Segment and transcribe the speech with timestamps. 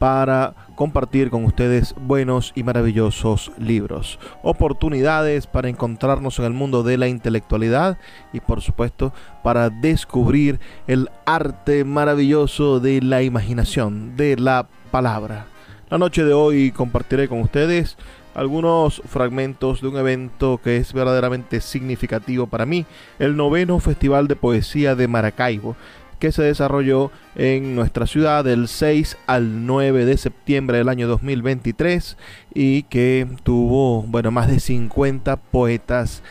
[0.00, 6.96] para compartir con ustedes buenos y maravillosos libros, oportunidades para encontrarnos en el mundo de
[6.96, 7.98] la intelectualidad
[8.32, 9.12] y por supuesto
[9.42, 15.44] para descubrir el arte maravilloso de la imaginación, de la palabra.
[15.90, 17.98] La noche de hoy compartiré con ustedes
[18.34, 22.86] algunos fragmentos de un evento que es verdaderamente significativo para mí,
[23.18, 25.76] el noveno Festival de Poesía de Maracaibo,
[26.20, 32.16] que se desarrolló en nuestra ciudad del 6 al 9 de septiembre del año 2023
[32.54, 36.22] y que tuvo, bueno, más de 50 poetas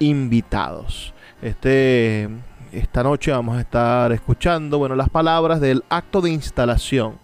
[0.00, 1.14] invitados.
[1.40, 2.28] Este,
[2.72, 7.18] esta noche vamos a estar escuchando, bueno, las palabras del acto de instalación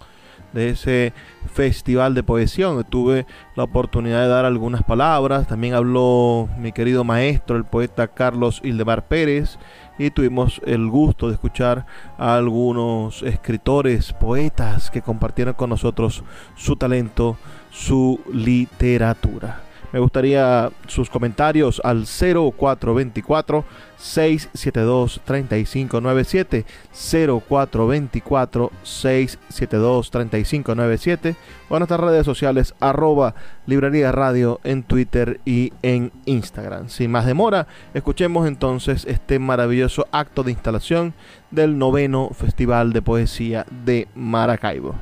[0.52, 1.12] de ese
[1.52, 3.26] festival de poesía, donde tuve
[3.56, 5.46] la oportunidad de dar algunas palabras.
[5.46, 9.58] También habló mi querido maestro, el poeta Carlos Ildemar Pérez,
[9.98, 11.86] y tuvimos el gusto de escuchar
[12.18, 16.24] a algunos escritores, poetas que compartieron con nosotros
[16.56, 17.36] su talento,
[17.70, 19.71] su literatura.
[19.92, 23.64] Me gustaría sus comentarios al 0424
[23.98, 31.36] 672 3597 0424 672 3597
[31.68, 33.34] o en nuestras redes sociales arroba
[33.66, 36.88] librería radio en Twitter y en Instagram.
[36.88, 41.12] Sin más demora, escuchemos entonces este maravilloso acto de instalación
[41.50, 44.94] del noveno Festival de Poesía de Maracaibo.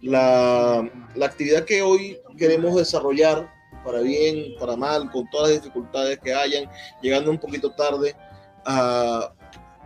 [0.00, 3.55] La, la actividad que hoy queremos desarrollar
[3.86, 6.68] para bien, para mal, con todas las dificultades que hayan,
[7.00, 8.16] llegando un poquito tarde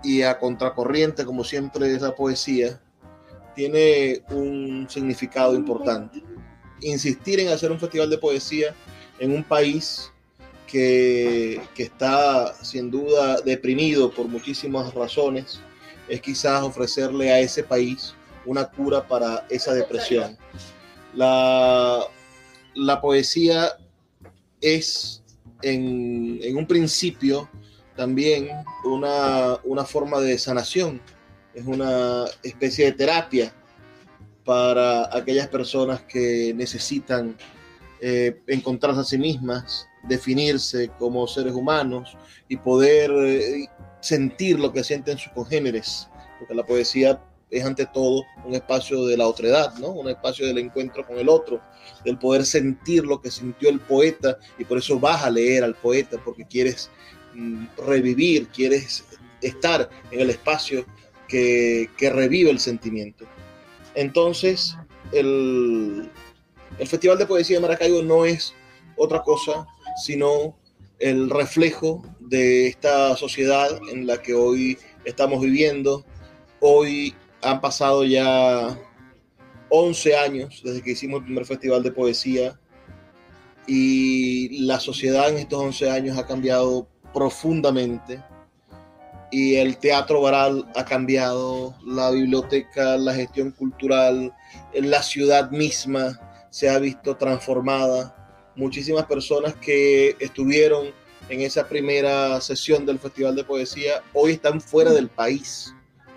[0.03, 2.81] y a contracorriente, como siempre esa poesía,
[3.55, 6.25] tiene un significado importante.
[6.81, 8.75] Insistir en hacer un festival de poesía
[9.19, 10.11] en un país
[10.67, 15.61] que, que está sin duda deprimido por muchísimas razones,
[16.09, 18.15] es quizás ofrecerle a ese país
[18.47, 20.38] una cura para esa depresión.
[21.12, 22.00] La,
[22.75, 23.77] la poesía
[24.60, 25.22] es
[25.62, 27.48] en, un principio
[27.97, 28.48] también
[28.84, 31.00] una, una, forma de sanación,
[31.54, 33.53] es una especie de terapia
[34.44, 37.37] para aquellas personas que necesitan
[38.00, 42.16] eh, encontrarse a sí mismas, definirse como seres humanos
[42.49, 43.69] y poder eh,
[44.00, 47.20] sentir lo que sienten sus congéneres, porque la poesía
[47.50, 49.88] es ante todo un espacio de la otredad, ¿no?
[49.88, 51.61] Un espacio del encuentro con el otro,
[52.05, 55.75] del poder sentir lo que sintió el poeta y por eso vas a leer al
[55.75, 56.91] poeta porque quieres
[57.34, 59.05] mm, revivir, quieres
[59.43, 60.84] estar en el espacio
[61.27, 63.25] que, revive el sentimiento.
[63.94, 64.77] Entonces,
[65.12, 66.09] el,
[66.78, 68.55] el Festival de Poesía de Maracaibo no es
[68.97, 70.56] otra cosa sino
[70.99, 76.05] el reflejo de esta sociedad en la que hoy estamos viviendo.
[76.61, 78.78] Hoy han pasado ya
[79.69, 82.58] 11 años desde que hicimos el primer festival de poesía
[83.66, 88.22] y la sociedad en estos 11 años ha cambiado profundamente
[89.31, 94.34] y el teatro varal ha cambiado, la biblioteca, la gestión cultural,
[94.75, 96.19] la ciudad misma
[96.50, 98.16] se ha visto transformada.
[98.56, 100.88] Muchísimas personas que estuvieron
[101.28, 105.72] en esa primera sesión del Festival de Poesía hoy están fuera del país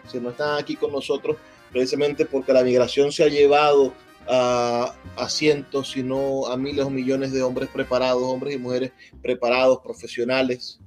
[0.07, 1.37] si no están aquí con nosotros,
[1.71, 3.93] precisamente porque la migración se ha llevado
[4.27, 8.91] a, a cientos, sino a miles o millones de hombres preparados, hombres y mujeres
[9.21, 10.79] preparados, profesionales,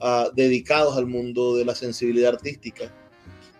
[0.00, 2.92] ah, dedicados al mundo de la sensibilidad artística.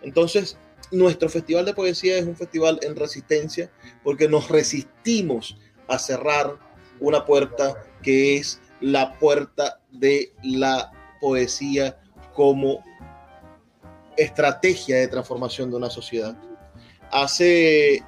[0.01, 0.57] Entonces,
[0.91, 3.71] nuestro festival de poesía es un festival en resistencia
[4.03, 5.57] porque nos resistimos
[5.87, 6.57] a cerrar
[6.99, 11.99] una puerta que es la puerta de la poesía
[12.33, 12.83] como
[14.17, 16.35] estrategia de transformación de una sociedad.
[17.11, 18.03] Hace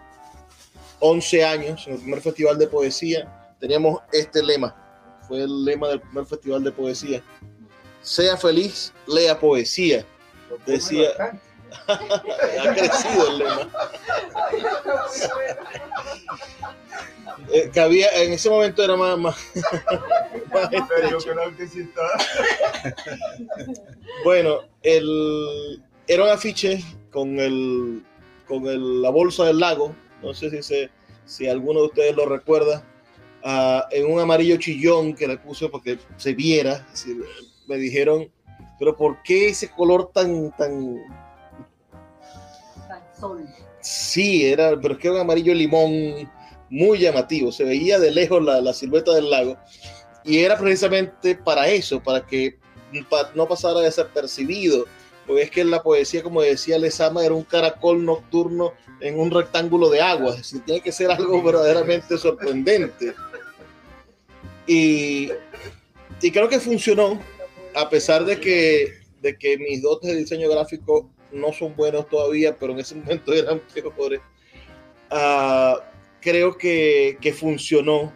[1.00, 4.76] 11 años, en el primer festival de poesía, teníamos este lema.
[5.28, 7.22] Fue el lema del primer festival de poesía.
[8.02, 10.06] Sea feliz, lea poesía.
[10.66, 11.10] Decía,
[11.88, 13.70] ha crecido el lema.
[17.54, 19.38] Eh, que había, en ese momento era más, más,
[20.54, 20.70] más
[24.24, 28.04] bueno, el, era un afiche con, el,
[28.48, 30.90] con el, la bolsa del lago, no sé si, se,
[31.26, 32.84] si alguno de ustedes lo recuerda,
[33.44, 36.88] uh, en un amarillo chillón que le puse porque se viera,
[37.68, 38.30] me dijeron,
[38.80, 40.98] pero ¿por qué ese color tan, tan,
[43.20, 43.46] sol.
[43.82, 46.30] Sí, era, pero es que era un amarillo limón
[46.70, 47.52] muy llamativo.
[47.52, 49.58] Se veía de lejos la, la silueta del lago.
[50.24, 52.58] Y era precisamente para eso, para que
[53.34, 54.86] no pasara desapercibido.
[55.28, 59.90] Porque es que la poesía, como decía Lezama, era un caracol nocturno en un rectángulo
[59.90, 60.32] de agua.
[60.32, 63.14] Es decir, tiene que ser algo verdaderamente sorprendente.
[64.66, 65.30] Y,
[66.22, 67.20] y creo que funcionó,
[67.76, 72.58] a pesar de que, de que mis dotes de diseño gráfico no son buenos todavía,
[72.58, 74.22] pero en ese momento eran peores.
[75.12, 75.80] Uh,
[76.22, 78.12] creo que, que, funcionó.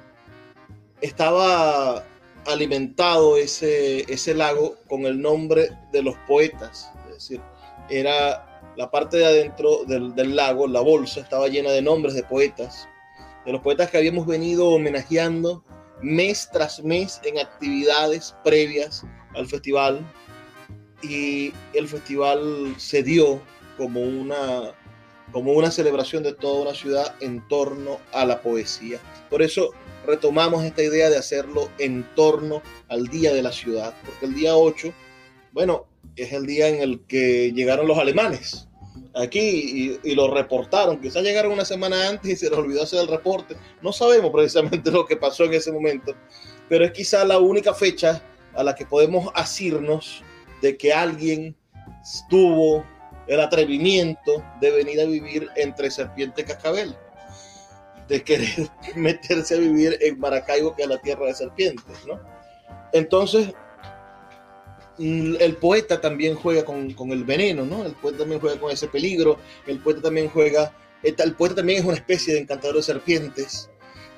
[1.00, 2.06] Estaba
[2.46, 6.92] alimentado ese, ese lago con el nombre de los poetas,
[7.30, 7.42] decir,
[7.90, 12.88] era la parte de adentro del, lago, la bolsa, estaba llena de nombres de poetas,
[13.46, 15.64] de los poetas que habíamos venido homenajeando
[16.02, 19.04] mes tras mes en actividades previas
[19.36, 20.06] al festival,
[21.02, 23.42] y el festival se dio
[23.78, 24.74] como una,
[25.32, 29.00] como una celebración de toda una ciudad en torno a la poesía.
[29.30, 29.72] Por eso
[30.06, 34.56] retomamos esta idea de hacerlo en torno al Día de la Ciudad, porque el día
[34.56, 34.94] 8,
[35.52, 38.68] bueno, es el día en el que llegaron los alemanes
[39.16, 41.00] aquí y, y, lo reportaron.
[41.02, 43.56] Quizás llegaron una semana antes y se les olvidó hacer el reporte.
[43.82, 46.16] No sabemos precisamente lo que pasó en ese momento,
[46.70, 48.22] pero es quizá la única fecha
[48.54, 50.24] a la que podemos asirnos
[50.62, 51.56] de que alguien
[52.30, 52.86] tuvo
[53.28, 56.96] el atrevimiento de venir a vivir entre serpiente y cascabel,
[58.08, 62.20] de querer meterse a vivir en Maracaibo, que es la tierra de serpientes, ¿no?
[62.94, 63.54] Entonces,
[64.98, 67.86] el poeta también juega con, el veneno, ¿no?
[67.86, 71.86] El poeta también juega con ese peligro, el poeta también juega, el poeta también es
[71.86, 73.70] una especie de encantador de serpientes,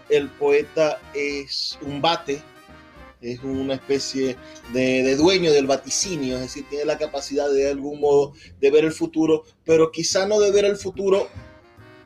[0.09, 2.41] el poeta es un bate,
[3.21, 4.35] es una especie
[4.73, 8.83] de, dueño del vaticinio, es decir, tiene la capacidad de, de algún modo de ver
[8.83, 11.29] el futuro, pero quizá no de ver el futuro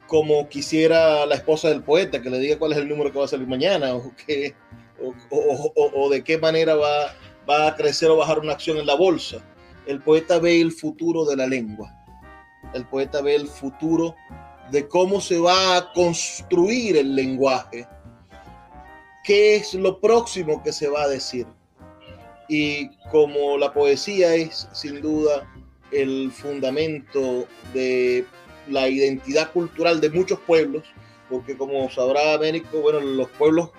[0.06, 3.26] como quisiera la esposa del poeta, que le diga cuál es el número que va
[3.26, 4.56] a salir mañana, o, qué,
[5.30, 7.14] o de qué manera va,
[7.50, 9.38] va a crecer o bajar una acción en la bolsa.
[9.86, 11.94] El poeta ve el futuro de la lengua,
[12.74, 14.16] el poeta ve el futuro
[14.72, 17.88] de cómo se va a construir el lenguaje,
[19.24, 21.48] qué es lo próximo que se va a decir.
[22.50, 25.50] Y como la poesía es sin duda
[25.92, 28.26] el fundamento de
[28.70, 30.84] la identidad cultural de muchos pueblos,
[31.30, 33.70] porque como sabrá Américo, bueno, los pueblos,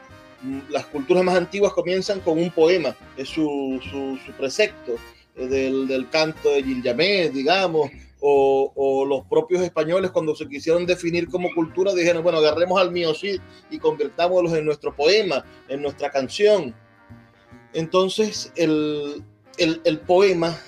[0.68, 4.95] las culturas más antiguas comienzan con un poema, es su, su, su precepto
[5.35, 7.90] del, del, canto de Gilgamesh, digamos,
[8.21, 12.90] o, o, los propios españoles cuando se quisieron definir como cultura dijeron, bueno, agarremos al
[12.90, 13.40] mío sí
[13.71, 16.75] y convirtámoslos en nuestro poema, en nuestra canción.
[17.73, 19.23] Entonces el,
[19.59, 20.59] el, el poema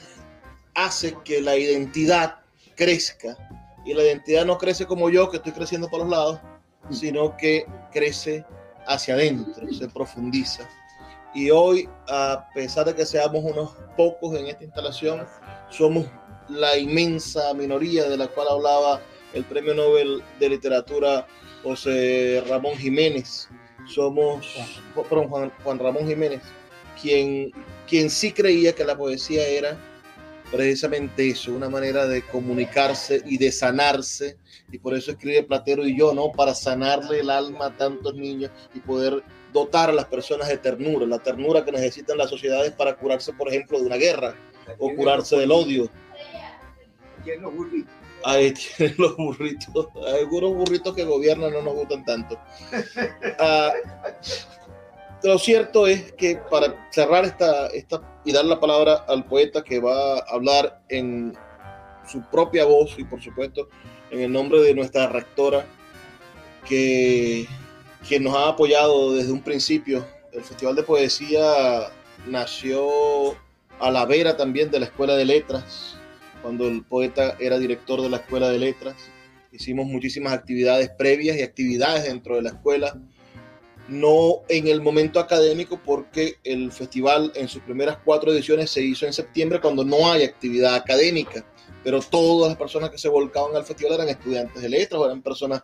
[0.74, 2.36] hace que la identidad
[2.76, 3.36] crezca
[3.84, 6.40] y la identidad no crece como yo que estoy creciendo por los lados,
[6.90, 8.44] sino que crece
[8.90, 10.68] hacia adentro, se profundiza.
[11.32, 15.24] Y hoy, a pesar de que seamos unos pocos en esta instalación,
[15.70, 16.06] somos
[16.48, 19.00] la inmensa minoría de la cual hablaba
[19.32, 21.26] el premio Nobel de Literatura
[21.62, 23.48] José Ramón Jiménez.
[23.86, 24.44] Somos,
[25.08, 26.42] perdón, Juan, Juan Ramón Jiménez,
[27.00, 27.52] quien,
[27.88, 29.78] quien sí creía que la poesía era
[30.50, 34.36] precisamente eso, una manera de comunicarse y de sanarse,
[34.72, 36.32] y por eso escribe Platero y yo, ¿no?
[36.32, 41.06] Para sanarle el alma a tantos niños y poder dotar a las personas de ternura,
[41.06, 44.34] la ternura que necesitan las sociedades para curarse, por ejemplo, de una guerra
[44.78, 45.90] o curarse del odio.
[47.40, 47.92] Los burritos.
[48.24, 49.88] Ahí tienen los burritos.
[50.18, 52.38] Algunos burritos que gobiernan no nos gustan tanto.
[52.72, 53.70] Uh,
[55.22, 59.80] lo cierto es que para cerrar esta, esta y dar la palabra al poeta que
[59.80, 61.36] va a hablar en
[62.06, 63.68] su propia voz y por supuesto
[64.10, 65.64] en el nombre de nuestra rectora
[66.66, 67.46] que,
[68.08, 70.04] que nos ha apoyado desde un principio.
[70.32, 71.90] El Festival de Poesía
[72.26, 72.88] nació
[73.78, 75.96] a la vera también de la Escuela de Letras,
[76.42, 78.96] cuando el poeta era director de la Escuela de Letras.
[79.52, 82.96] Hicimos muchísimas actividades previas y actividades dentro de la escuela
[83.90, 89.04] no en el momento académico porque el festival en sus primeras cuatro ediciones se hizo
[89.04, 91.44] en septiembre cuando no hay actividad académica,
[91.82, 95.62] pero todas las personas que se volcaban al festival eran estudiantes de letras eran personas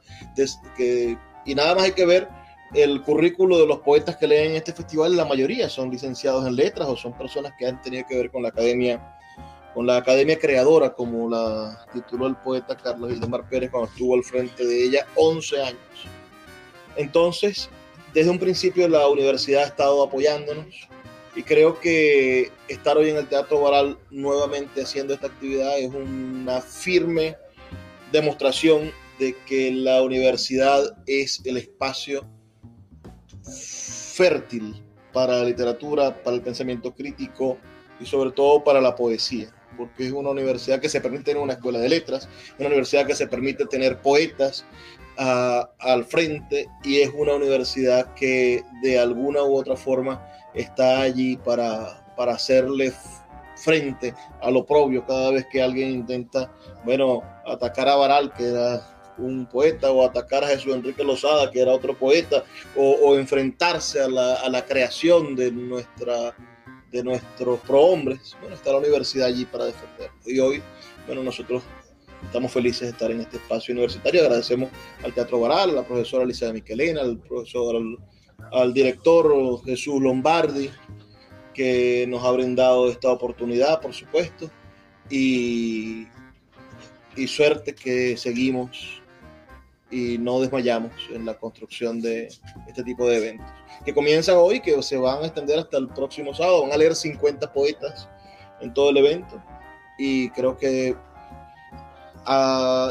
[0.76, 1.16] que...
[1.44, 2.28] Y nada más hay que ver
[2.74, 6.88] el currículo de los poetas que leen este festival, la mayoría son licenciados en letras
[6.88, 9.12] o son personas que han tenido que ver con la academia
[9.72, 14.24] con la academia creadora, como la tituló el poeta Carlos Hildemar Pérez cuando estuvo al
[14.24, 16.08] frente de ella 11 años.
[16.96, 17.68] Entonces,
[18.16, 20.88] desde un principio la universidad ha estado apoyándonos
[21.34, 26.62] y creo que estar hoy en el Teatro Baral nuevamente haciendo esta actividad es una
[26.62, 27.36] firme
[28.12, 32.26] demostración de que la universidad es el espacio
[34.14, 34.82] fértil
[35.12, 37.58] para la literatura, para el pensamiento crítico
[38.00, 41.52] y sobre todo para la poesía, porque es una universidad que se permite tener una
[41.52, 44.64] escuela de letras, una universidad que se permite tener poetas,
[45.18, 52.04] al frente y es una universidad que de alguna u otra forma está allí para,
[52.16, 52.92] para hacerle
[53.56, 56.52] frente a lo propio cada vez que alguien intenta,
[56.84, 61.60] bueno, atacar a Baral, que era un poeta, o atacar a Jesús Enrique Lozada, que
[61.60, 62.44] era otro poeta,
[62.76, 66.34] o, enfrentarse a la, a la, creación de, nuestra,
[66.92, 68.36] de nuestros prohombres.
[68.40, 70.16] Bueno, está la universidad allí para defenderlo.
[70.26, 70.62] Y hoy,
[71.06, 71.62] bueno, nosotros
[72.24, 74.22] Estamos felices de estar en este espacio universitario.
[74.22, 74.70] Agradecemos
[75.04, 77.76] al Teatro Baral, a la profesora Alicia Miquelena, al profesor,
[78.52, 79.32] al, director
[79.64, 80.70] Jesús Lombardi,
[81.54, 84.50] que nos ha brindado esta oportunidad, por supuesto.
[85.08, 86.08] Y,
[87.16, 89.00] y suerte que seguimos
[89.90, 92.28] y no desmayamos en la construcción de
[92.66, 93.46] este tipo de eventos.
[93.84, 96.62] Que comienzan hoy, que se van a extender hasta el próximo sábado.
[96.62, 98.08] Van a leer 50 poetas
[98.60, 99.42] en todo el evento.
[99.98, 100.96] Y creo que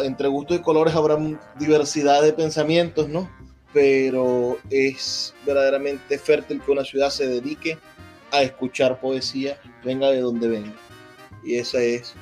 [0.03, 1.17] entre gustos y colores habrá
[1.59, 3.29] diversidad de pensamientos, ¿no?
[3.73, 7.77] Pero es verdaderamente fértil que una ciudad se dedique
[8.31, 10.73] a escuchar poesía, venga de donde venga.
[11.43, 12.13] Y esa es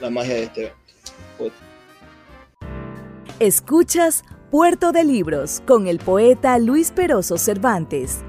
[0.00, 1.54] la magia de este evento.
[3.38, 8.20] Escuchas Puerto de Libros con el poeta Luis Peroso Cervantes.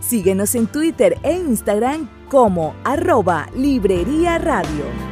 [0.00, 5.11] Síguenos en Twitter e Instagram como arroba Librería Radio.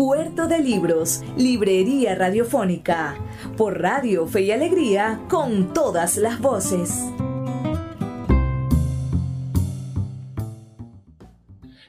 [0.00, 3.16] Puerto de Libros, Librería Radiofónica,
[3.58, 7.04] por Radio Fe y Alegría, con todas las voces.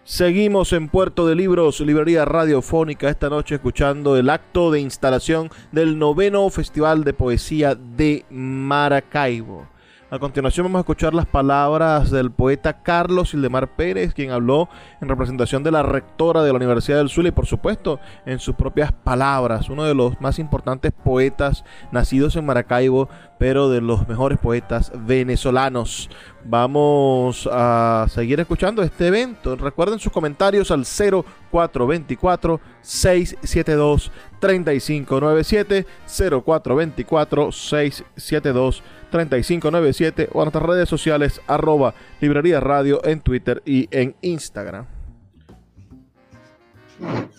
[0.04, 5.98] Seguimos en Puerto de Libros, Librería Radiofónica, esta noche escuchando el acto de instalación del
[5.98, 9.70] noveno Festival de Poesía de Maracaibo.
[10.14, 14.68] A continuación vamos a escuchar las palabras del poeta Carlos Ildemar Pérez, quien habló
[15.00, 18.56] en representación de la rectora de la Universidad del Zulia y por supuesto en sus
[18.56, 21.64] propias palabras, uno de los más importantes poetas
[21.94, 23.08] nacidos en Maracaibo,
[23.40, 26.10] pero de los mejores poetas venezolanos.
[26.44, 29.56] Vamos a seguir escuchando este evento.
[29.56, 41.42] Recuerden sus comentarios al 0424 672 3597 0424 672 3597 o a nuestras redes sociales
[41.48, 44.86] arroba librería radio en Twitter y en Instagram.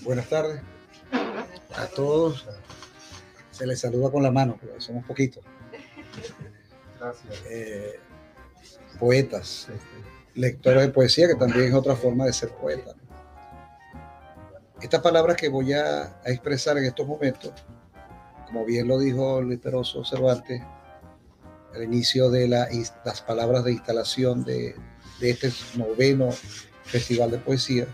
[0.04, 0.60] Buenas tardes
[1.76, 2.46] a todos.
[3.50, 5.44] Se les saluda con la mano, porque somos poquitos.
[6.98, 7.42] Gracias.
[7.48, 8.00] Eh,
[8.98, 9.68] poetas,
[10.34, 12.94] lectores de poesía, que también es otra forma de ser poeta.
[14.80, 17.52] Estas palabras que voy a, a expresar en estos momentos,
[18.46, 20.60] como bien lo dijo Luis Peroso Cervantes,
[21.74, 22.68] al inicio de la,
[23.04, 24.74] las palabras de instalación de,
[25.20, 26.30] de este noveno
[26.84, 27.86] Festival de Poesía,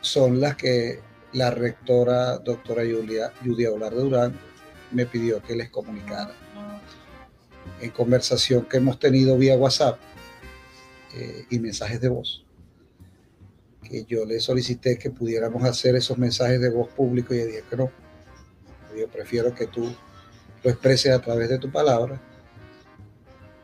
[0.00, 1.00] son las que
[1.32, 4.38] la rectora doctora Julia, Julia Olar de Durán
[4.90, 6.34] me pidió que les comunicara.
[7.80, 9.98] En conversación que hemos tenido vía WhatsApp
[11.14, 12.44] eh, y mensajes de voz,
[13.82, 17.64] que yo le solicité que pudiéramos hacer esos mensajes de voz públicos y ella dije
[17.70, 17.90] que no.
[18.98, 19.94] Yo prefiero que tú
[20.62, 22.20] lo expreses a través de tu palabra.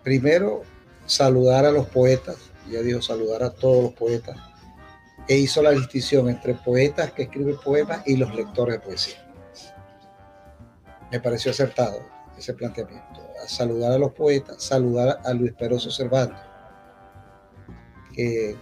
[0.03, 0.63] Primero,
[1.07, 2.37] saludar a los poetas,
[2.71, 4.37] ya dijo saludar a todos los poetas,
[5.29, 9.27] e hizo la distinción entre poetas que escriben poemas y los lectores de poesía.
[11.11, 12.01] Me pareció acertado
[12.39, 13.23] ese planteamiento.
[13.47, 16.39] saludar a los poetas, saludar a Luis Peroso Cervantes,
[18.13, 18.57] que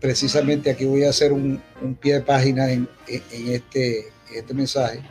[0.00, 1.62] precisamente aquí voy a hacer un,
[2.00, 5.02] pie de página en, este, en este mensaje,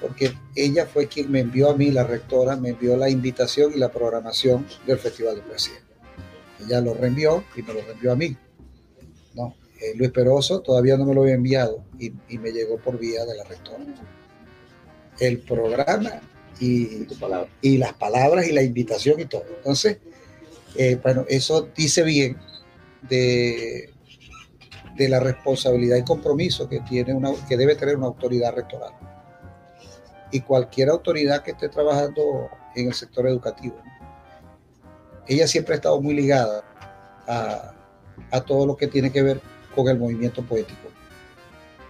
[0.00, 3.78] porque ella fue quien me envió a mí, la rectora, me envió la invitación y
[3.78, 5.80] la programación del Festival de Poesía.
[6.64, 8.36] Ella lo reenvió y me lo reenvió a mí.
[9.34, 9.54] ¿no?
[9.80, 13.36] Eh, Luis Peroso todavía no me lo había enviado y, me llegó por vía de
[13.36, 13.84] la rectora.
[15.18, 16.20] El programa
[16.60, 17.06] y,
[17.60, 19.44] y las palabras y la invitación y todo.
[19.56, 19.98] Entonces,
[20.76, 22.36] eh, bueno, eso dice bien
[23.08, 23.90] de,
[24.96, 28.92] de la responsabilidad y compromiso que, tiene una, que debe tener una autoridad rectoral.
[30.30, 33.76] Y cualquier autoridad que esté trabajando en el sector educativo.
[35.26, 36.64] Ella siempre ha estado muy ligada
[37.26, 37.74] a,
[38.30, 39.40] a todo lo que tiene que ver
[39.74, 40.88] con el movimiento poético.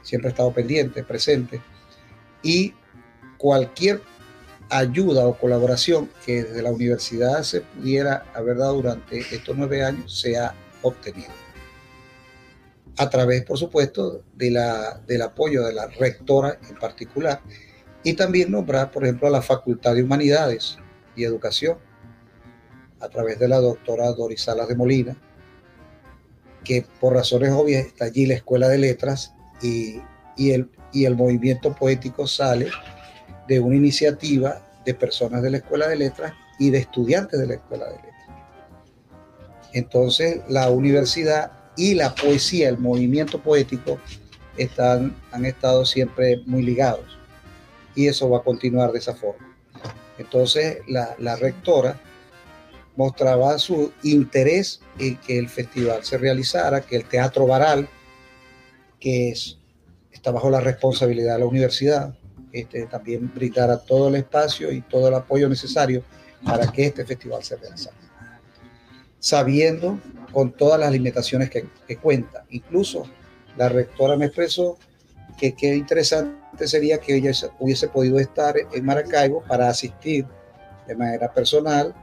[0.03, 1.61] Siempre ha estado pendiente, presente.
[2.43, 2.75] Y
[3.39, 4.01] cualquier
[4.71, 10.21] ayuda o colaboración que desde la universidad se pudiera haber dado durante estos nueve años
[10.21, 11.31] se ha obtenido.
[12.99, 17.41] A través, por supuesto, de la, del apoyo de la rectora en particular
[18.03, 20.79] y también nombrar, por ejemplo, a la Facultad de Humanidades
[21.17, 21.79] y Educación
[23.01, 25.17] a través de la doctora Doris Salas de Molina,
[26.65, 30.01] que por razones obvias está allí la Escuela de Letras y,
[30.51, 32.69] el, y el movimiento poético sale
[33.47, 37.55] de una iniciativa de personas de la Escuela de Letras y de estudiantes de la
[37.55, 38.09] Escuela de Letras.
[39.73, 43.99] Entonces, la universidad y la poesía, el movimiento poético,
[44.57, 47.18] están, han estado siempre muy ligados.
[47.99, 49.59] Y eso va a continuar de esa forma.
[50.19, 52.01] Entonces, la, la rectora
[52.95, 57.89] mostraba su interés en que el festival se realizara, que el Teatro Baral,
[59.01, 59.59] que es,
[60.13, 62.17] está bajo la responsabilidad de la universidad,
[62.53, 66.05] este, también brindara todo el espacio y todo el apoyo necesario
[66.45, 67.97] para que este festival se realizara.
[69.19, 69.99] Sabiendo
[70.33, 72.45] con todas las limitaciones que, que cuenta.
[72.51, 73.11] Incluso
[73.57, 74.79] la rectora me expresó
[75.39, 80.27] que qué interesante sería que ella hubiese podido estar en Maracaibo para asistir
[80.87, 81.95] de manera personal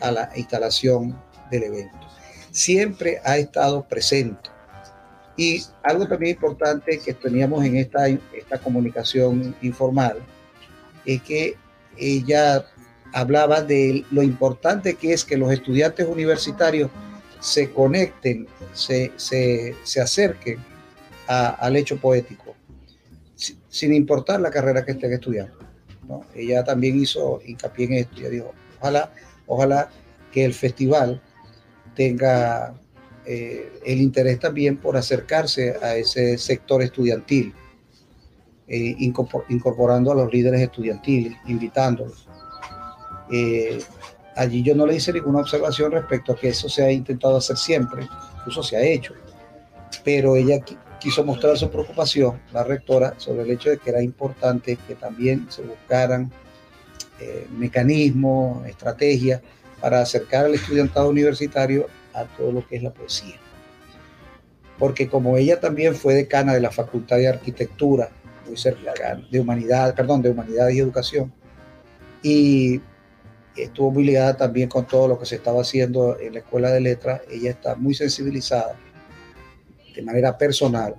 [0.00, 1.20] a la instalación
[1.50, 1.98] del evento.
[2.50, 4.50] Siempre ha estado presente.
[5.36, 10.18] Y algo también importante que teníamos en esta, esta comunicación informal
[11.04, 11.56] es que
[11.98, 12.64] ella
[13.12, 16.90] hablaba de lo importante que es que los estudiantes universitarios
[17.40, 20.58] se conecten, se, se, se acerquen
[21.26, 22.45] al hecho poético,
[23.76, 25.54] sin importar la carrera que estén estudiando.
[26.34, 29.10] Ella también hizo hincapié en esto, ella dijo, ojalá
[29.46, 29.88] Ojalá
[30.32, 31.20] que el festival
[31.94, 32.74] tenga
[33.24, 37.54] eh, el interés también por acercarse a ese sector estudiantil,
[38.68, 42.28] eh, incorporando a los líderes estudiantiles, invitándolos.
[43.30, 43.78] Eh,
[44.36, 47.56] allí yo no le hice ninguna observación respecto a que eso se ha intentado hacer
[47.56, 48.06] siempre,
[48.38, 49.14] incluso se ha hecho,
[50.04, 50.60] pero ella
[51.06, 55.46] quiso mostrar su preocupación, la rectora, sobre el hecho de que era importante que también
[55.48, 56.32] se buscaran
[57.20, 59.40] eh, mecanismos, estrategias
[59.80, 63.36] para acercar al estudiantado universitario a todo lo que es la poesía.
[64.80, 68.10] Porque como ella también fue decana de la Facultad de Arquitectura,
[68.44, 68.56] muy
[69.30, 71.32] de humanidad, perdón, de humanidades y educación,
[72.20, 72.80] y
[73.54, 76.80] estuvo muy ligada también con todo lo que se estaba haciendo en la Escuela de
[76.80, 78.76] Letras, ella está muy sensibilizada
[79.96, 80.94] de manera personal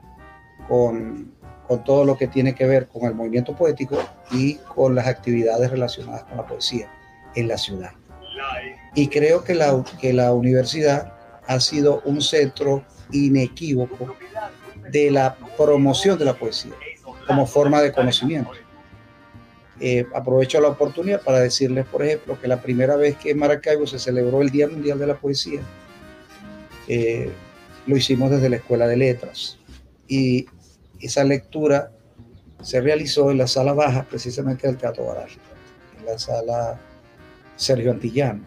[0.67, 3.99] con con todo lo que tiene que ver con el movimiento poético
[4.31, 6.89] y con las actividades relacionadas con la poesía
[7.35, 7.91] en la ciudad.
[8.95, 11.13] Y creo que la, que la universidad
[11.45, 14.15] ha sido un centro inequívoco
[14.89, 16.73] de la promoción de la poesía
[17.27, 18.51] como forma de conocimiento.
[19.79, 23.85] Eh, aprovecho la oportunidad para decirles, por ejemplo, que la primera vez que en Maracaibo
[23.85, 25.59] se celebró el Día Mundial de la Poesía,
[26.87, 27.31] eh,
[27.87, 29.57] lo hicimos desde la Escuela de Letras
[30.07, 30.45] Y
[31.01, 31.91] esa lectura
[32.61, 35.29] se realizó en la sala baja, precisamente del Teatro Baral,
[35.99, 36.79] en la sala
[37.55, 38.43] Sergio Antillano.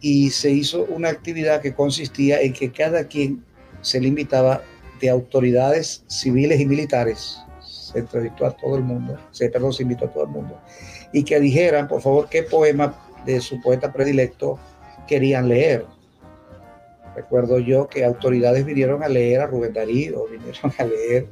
[0.00, 3.44] Y se hizo una actividad que consistía en que cada quien
[3.80, 4.62] se le invitaba
[5.00, 10.06] de autoridades civiles y militares, se entrevistó a todo el mundo, se, perdón, se invitó
[10.06, 10.60] a todo el mundo,
[11.12, 14.58] y que dijeran, por favor, qué poema de su poeta predilecto
[15.06, 15.86] querían leer.
[17.16, 21.26] Recuerdo yo que autoridades vinieron a leer a Rubén Darío, vinieron a leer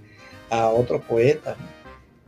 [0.51, 1.57] a otros poetas.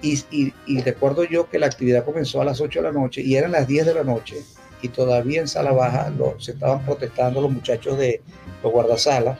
[0.03, 3.53] Y, recuerdo yo que la actividad comenzó a las 8 de la noche y eran
[3.53, 4.37] las 10 de la noche
[4.83, 8.21] y todavía en sala baja se estaban protestando los muchachos de
[8.63, 9.39] los guardasalas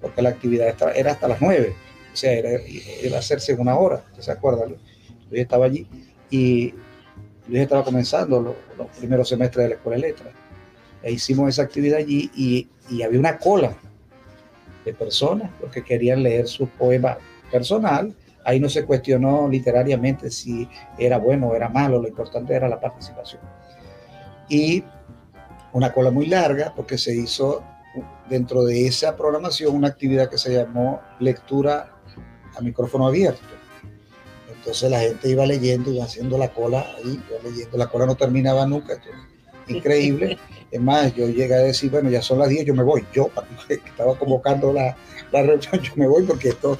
[0.00, 1.74] porque la actividad era hasta las 9.
[2.12, 4.76] O sea, era, iba a hacerse una hora, ¿se acuerdan?
[5.30, 5.86] Luis estaba allí
[6.30, 6.74] y
[7.46, 10.39] Luis estaba comenzando los primeros semestres de la Escuela de Letras.
[11.02, 12.68] E hicimos esa actividad allí y,
[13.02, 13.76] había una cola
[14.84, 17.18] de personas que querían leer su poema
[17.50, 18.14] personal.
[18.44, 22.80] Ahí no se cuestionó literariamente si era bueno o era malo, lo importante era la
[22.80, 23.40] participación.
[24.48, 24.82] Y
[25.72, 27.62] una cola muy larga porque se hizo
[28.28, 31.92] dentro de esa programación una actividad que se llamó lectura
[32.56, 33.40] a micrófono abierto.
[34.52, 38.14] Entonces la gente iba leyendo, y haciendo la cola ahí, iba leyendo, la cola no
[38.14, 39.00] terminaba nunca,
[39.70, 40.38] increíble.
[40.70, 43.04] Es más, yo llegué a decir, bueno, ya son las 10, yo me voy.
[43.12, 43.30] Yo,
[43.68, 44.96] estaba convocando la,
[45.32, 46.78] la reunión, yo me voy porque esto,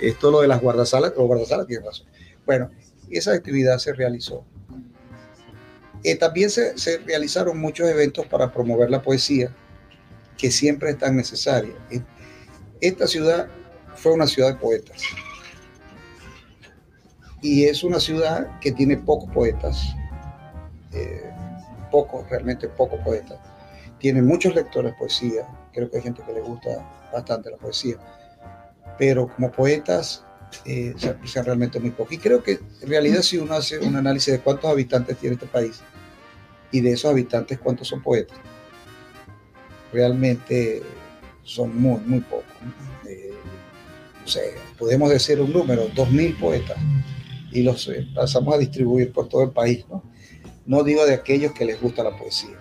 [0.00, 2.06] esto lo de las guardasalas, los guardasalas tienen razón.
[2.46, 2.70] Bueno,
[3.10, 4.44] esa actividad se realizó.
[6.02, 9.54] Eh, también se, se, realizaron muchos eventos para promover la poesía,
[10.38, 11.74] que siempre es tan necesaria.
[12.80, 13.48] Esta ciudad
[13.96, 15.02] fue una ciudad de poetas.
[17.42, 19.94] Y es una ciudad que tiene pocos poetas.
[20.92, 21.30] Eh,
[21.90, 23.40] poco, realmente poco poeta.
[23.98, 26.70] Tiene muchos lectores de poesía, creo que hay gente que le gusta
[27.12, 27.96] bastante la poesía,
[28.98, 30.24] pero como poetas
[30.64, 32.14] eh, se aprecian realmente muy poco.
[32.14, 35.46] Y creo que en realidad si uno hace un análisis de cuántos habitantes tiene este
[35.46, 35.80] país
[36.72, 38.38] y de esos habitantes cuántos son poetas,
[39.92, 40.82] realmente
[41.42, 42.44] son muy, muy pocos.
[43.06, 43.32] Eh,
[44.20, 46.76] no sé, podemos decir un número, 2.000 poetas,
[47.52, 49.84] y los eh, pasamos a distribuir por todo el país.
[50.70, 52.56] No digo de aquellos que les gusta la poesía.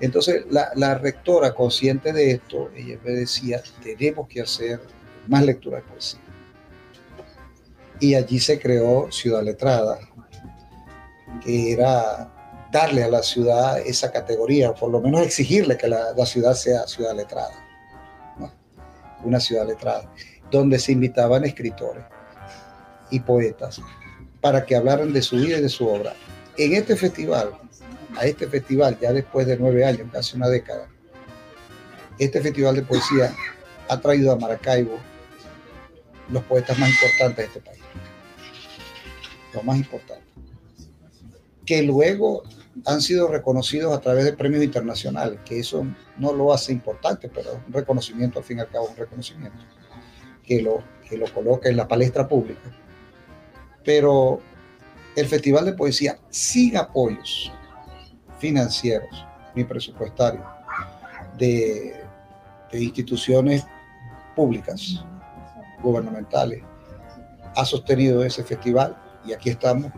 [0.00, 4.80] Entonces, la, rectora, consciente de esto, ella me decía, tenemos que hacer
[5.28, 6.20] más lectura de poesía.
[8.00, 9.98] Y allí se creó Ciudad Letrada,
[11.44, 12.32] que era
[12.72, 17.14] darle a la ciudad esa categoría, por lo menos exigirle que la, ciudad sea ciudad
[17.14, 17.52] letrada,
[19.22, 20.10] una ciudad letrada,
[20.50, 22.04] donde se invitaban escritores
[23.10, 23.78] y poetas
[24.40, 26.14] para que hablaran de su vida y de su obra
[26.58, 27.52] en este festival,
[28.16, 30.88] a este festival, ya después de nueve años, casi una década,
[32.18, 33.34] este festival de poesía
[33.88, 34.98] ha traído a Maracaibo
[36.30, 37.82] los poetas más importantes de este país.
[39.52, 40.26] Los más importantes.
[41.64, 42.42] Que luego
[42.84, 45.86] han sido reconocidos a través de premios internacionales, que eso
[46.18, 49.58] no lo hace importante, pero un reconocimiento, al fin y al cabo, un reconocimiento,
[50.42, 52.70] que lo, que lo coloca en la palestra pública.
[53.84, 54.40] Pero
[55.16, 57.50] el Festival de Poesía sin apoyos
[58.38, 60.44] financieros ni presupuestarios
[61.38, 62.04] de,
[62.72, 63.64] instituciones
[64.34, 65.02] públicas,
[65.82, 66.62] gubernamentales,
[67.54, 69.90] ha sostenido ese festival y aquí estamos,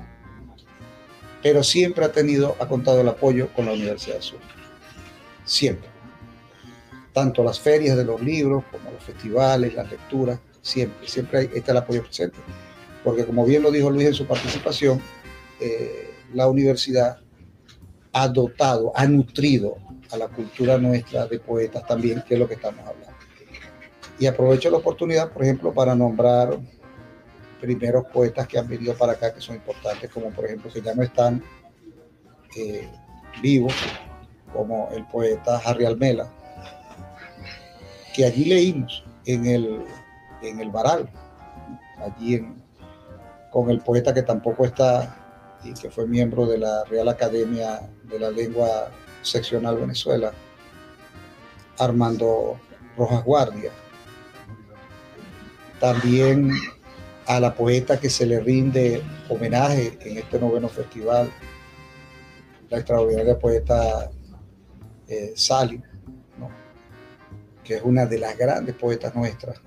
[1.43, 4.39] pero siempre ha tenido, ha contado el apoyo con la Universidad Sur.
[5.45, 5.89] Siempre.
[7.13, 11.79] Tanto las ferias de los libros como los festivales, las lecturas, siempre, siempre está el
[11.79, 12.39] apoyo presente
[13.09, 15.01] porque como bien lo dijo Luis en su participación,
[15.61, 17.17] eh, la universidad
[18.13, 19.79] ha dotado, ha nutrido
[20.13, 23.17] a la cultura nuestra de poetas también, que es lo que estamos hablando.
[24.19, 26.59] Y aprovecho la oportunidad, por ejemplo, para nombrar
[27.63, 30.95] primeros poetas que han venido para acá, que son importantes, como por ejemplo, que ya
[30.95, 31.43] no están
[32.59, 32.87] eh,
[33.41, 33.73] vivos,
[34.53, 36.31] como el poeta Harry Almela,
[38.15, 39.85] que allí leímos en el,
[40.43, 41.09] en el Baral,
[42.05, 42.68] allí en,
[43.51, 48.19] con el poeta que tampoco está y que fue miembro de la Real Academia de
[48.19, 48.91] la Lengua
[49.23, 50.33] Seccional Venezuela,
[51.79, 52.59] Armando
[52.97, 53.71] Rojas Guardia.
[55.81, 56.53] También
[57.27, 61.31] a la poeta que se le rinde homenaje en este noveno festival,
[62.71, 64.11] la extraordinaria poeta
[65.07, 65.83] eh, Sally,
[67.63, 69.61] que es una de las grandes poetas nuestras,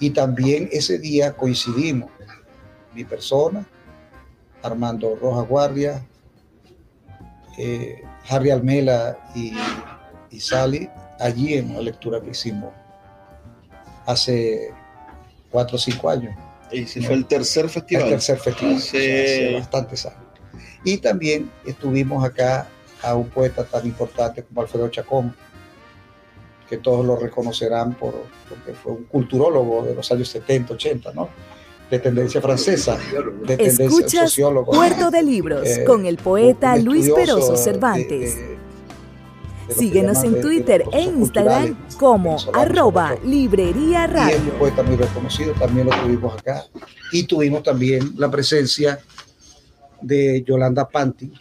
[0.00, 2.10] y también ese día coincidimos,
[2.94, 3.66] mi persona,
[4.62, 6.06] Armando Rojas Guardia,
[7.58, 9.52] eh, Harry Almela y,
[10.30, 12.72] y Sally, allí en la lectura que hicimos
[14.06, 14.72] hace
[15.50, 16.34] cuatro o cinco años.
[16.72, 18.04] Y si fue el tercer festival.
[18.04, 20.18] El tercer festival, hace bastantes años.
[20.84, 22.66] Y también estuvimos acá
[23.02, 25.34] a un poeta tan importante como Alfredo Chacón,
[26.70, 28.14] que todos lo reconocerán por,
[28.48, 31.28] porque fue un culturólogo de los años 70, 80, ¿no?
[31.90, 34.70] De tendencia francesa, de tendencia Escuchas sociólogo.
[34.72, 38.36] Puerto de Libros Eh, con el poeta Luis Peroso Cervantes.
[38.36, 38.60] de-
[39.66, 43.16] de Síguenos en Twitter e Instagram como arroba.
[43.24, 44.14] Librería y es un
[44.46, 44.58] Radio.
[44.58, 46.64] poeta muy reconocido, también lo tuvimos acá.
[47.12, 48.98] Y tuvimos también la presencia
[50.00, 51.32] de Yolanda Panti,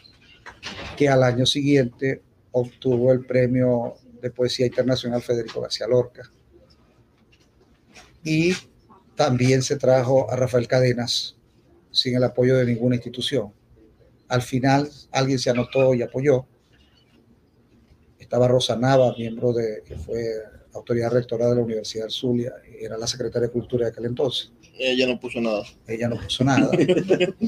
[0.97, 6.23] que al año siguiente obtuvo el premio de Poesía Internacional Federico García Lorca.
[8.23, 8.53] Y
[9.15, 11.35] también se trajo a Rafael Cadenas
[11.91, 13.53] sin el apoyo de ninguna institución.
[14.27, 16.45] Al final alguien se anotó y apoyó.
[18.19, 20.23] Estaba Rosa Nava, miembro de, que fue
[20.73, 24.51] autoridad rectora de la Universidad del Zulia, era la secretaria de Cultura de aquel entonces.
[24.77, 25.63] Ella no puso nada.
[25.87, 26.71] Ella no puso nada,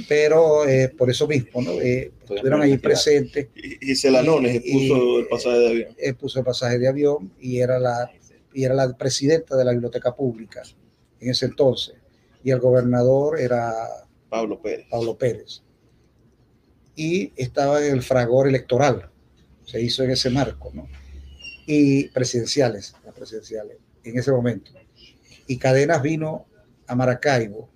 [0.09, 1.71] pero eh, por eso mismo, ¿no?
[1.79, 5.95] Eh, estuvieron ahí presentes, Y, y Celanones puso el pasaje de avión.
[5.97, 8.11] eh, puso el pasaje de avión y era, la,
[8.53, 10.61] y era la presidenta de la biblioteca pública
[11.21, 11.95] en ese entonces,
[12.43, 13.71] y el gobernador era
[14.27, 14.87] Pablo Pérez.
[14.89, 15.61] Pablo Pérez.
[16.95, 19.09] Y estaba en el fragor electoral,
[19.63, 20.89] se hizo en ese marco, ¿no?
[21.65, 24.71] Y presidenciales, presidenciales, en ese momento.
[25.45, 26.47] Y Cadenas vino
[26.87, 27.69] a Maracaibo,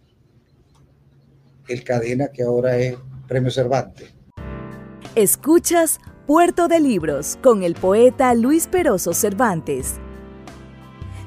[1.67, 4.11] el Cadena que ahora es Premio Cervantes.
[5.15, 9.95] Escuchas Puerto de Libros con el poeta Luis Peroso Cervantes.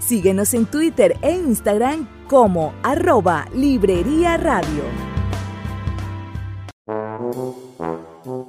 [0.00, 4.82] Síguenos en Twitter e Instagram como arroba Librería Radio.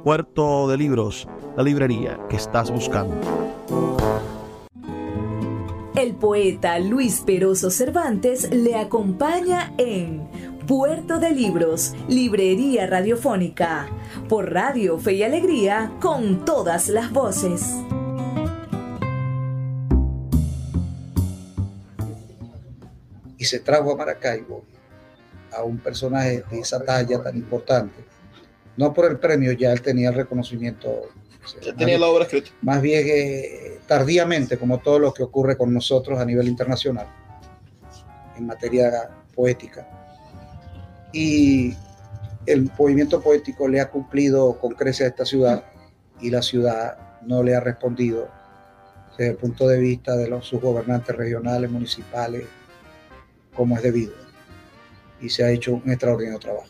[0.04, 3.16] Puerto de Libros, la librería que estás buscando.
[5.96, 10.28] El poeta Luis Peroso Cervantes le acompaña en
[10.66, 13.88] Puerto de Libros, Librería Radiofónica,
[14.28, 17.62] por Radio Fe y Alegría, con todas las voces.
[23.38, 24.64] Y se trajo a Maracaibo
[25.52, 28.04] a un personaje de esa talla tan importante.
[28.76, 31.02] No por el premio, ya él tenía el reconocimiento.
[31.62, 32.50] Ya más tenía bien- la obra escrita.
[32.62, 37.06] más bien eh, tardíamente, como todo lo que ocurre con nosotros a nivel internacional,
[38.36, 39.88] en materia poética.
[41.16, 41.74] Y
[42.44, 45.64] el movimiento poético le ha cumplido con creces a esta ciudad
[46.20, 48.28] y la ciudad no le ha respondido
[49.16, 52.44] desde el punto de vista de los, sus gobernantes regionales, municipales,
[53.54, 54.12] como es debido.
[55.18, 56.68] Y se ha hecho un extraordinario trabajo.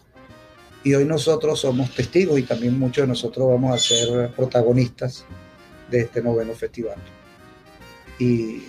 [0.85, 5.24] Y hoy nosotros somos testigos y también muchos de nosotros vamos a ser protagonistas
[5.90, 6.98] de este noveno festival.
[8.20, 8.62] Y,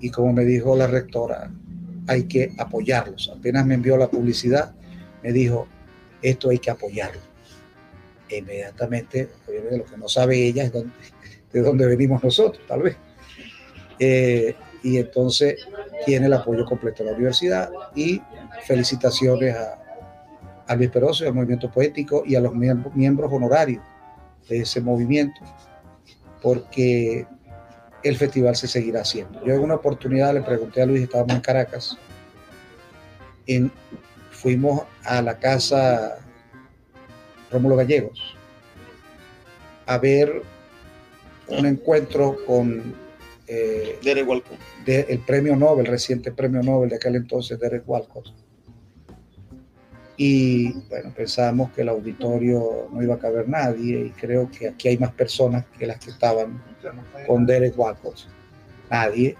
[0.00, 1.50] y como me dijo la rectora,
[2.06, 3.32] hay que apoyarlos.
[3.34, 4.74] Apenas me envió la publicidad,
[5.22, 5.66] me dijo,
[6.22, 7.20] esto hay que apoyarlo.
[8.28, 10.72] E inmediatamente, obviamente lo que no sabe ella es
[11.52, 12.96] de dónde venimos nosotros, tal vez.
[13.98, 15.66] Eh, y entonces
[16.06, 18.22] tiene el apoyo completo de la universidad y
[18.66, 19.78] felicitaciones a,
[20.68, 23.82] a Luis Peroso y al movimiento poético y a los miembros, miembros honorarios
[24.48, 25.40] de ese movimiento,
[26.40, 27.26] porque
[28.04, 29.44] el festival se seguirá haciendo.
[29.44, 31.98] Yo en una oportunidad le pregunté a Luis, estábamos en Caracas,
[33.46, 33.72] en-
[34.42, 36.18] fuimos a la casa
[37.50, 38.36] Rómulo Gallegos
[39.86, 40.42] a ver
[41.48, 42.94] un encuentro con
[43.46, 44.58] eh, Derek Walcott.
[44.84, 48.26] de- el premio Nobel, reciente premio Nobel de aquel entonces, Derek Walcott.
[50.18, 54.88] Y bueno, pensábamos que el auditorio no iba a caber nadie y creo que aquí
[54.88, 56.62] hay más personas que las que estaban
[57.26, 58.26] con Derek Walcott.
[58.90, 59.36] Nadie.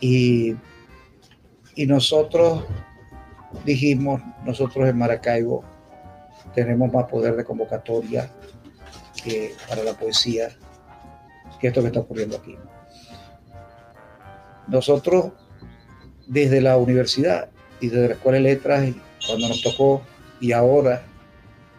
[0.00, 0.54] Y,
[1.74, 2.64] y nosotros
[3.64, 5.64] dijimos, nosotros en Maracaibo
[6.54, 8.30] tenemos más poder de convocatoria
[9.22, 10.48] que para la poesía
[11.60, 12.56] que esto que está ocurriendo aquí.
[14.68, 15.32] Nosotros
[16.26, 17.48] desde la universidad
[17.80, 18.94] y desde la escuela de letras,
[19.26, 20.02] cuando nos tocó
[20.40, 21.02] y ahora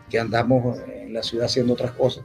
[0.09, 2.23] que andamos en la ciudad haciendo otras cosas,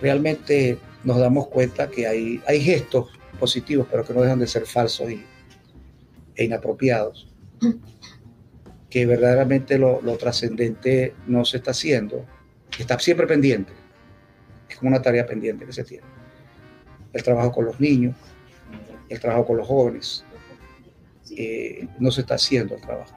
[0.00, 4.66] realmente nos damos cuenta que hay, hay gestos positivos, pero que no dejan de ser
[4.66, 5.24] falsos y,
[6.38, 7.28] e inapropiados,
[8.88, 12.24] que verdaderamente lo, lo trascendente no se está haciendo,
[12.78, 13.72] está siempre pendiente,
[14.68, 16.06] es como una tarea pendiente que se tiene.
[17.12, 18.14] El trabajo con los niños,
[19.08, 20.24] el trabajo con los jóvenes,
[21.36, 23.14] eh, no se está haciendo el trabajo.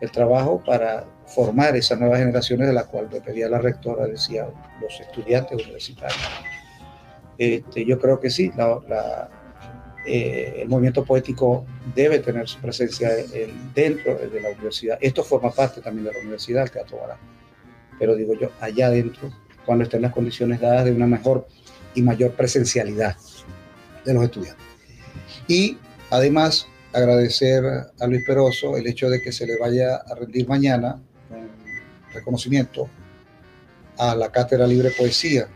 [0.00, 4.48] El trabajo para formar esas nuevas generaciones de la cual me pedía la rectora, decía
[4.80, 6.18] los estudiantes universitarios.
[7.38, 9.41] Este, yo creo que sí, la, la,
[10.04, 14.98] eh, el movimiento poético debe tener su presencia en, dentro de la universidad.
[15.00, 17.18] Esto forma parte también de la universidad, el Teatro Barán.
[17.98, 19.32] Pero digo yo, allá adentro,
[19.64, 21.46] cuando estén las condiciones dadas de una mejor
[21.94, 23.16] y mayor presencialidad
[24.04, 24.64] de los estudiantes.
[25.46, 25.78] Y
[26.10, 31.00] además, agradecer a Luis Peroso el hecho de que se le vaya a rendir mañana
[31.30, 31.48] un
[32.12, 32.88] reconocimiento
[33.98, 35.48] a la Cátedra Libre Poesía,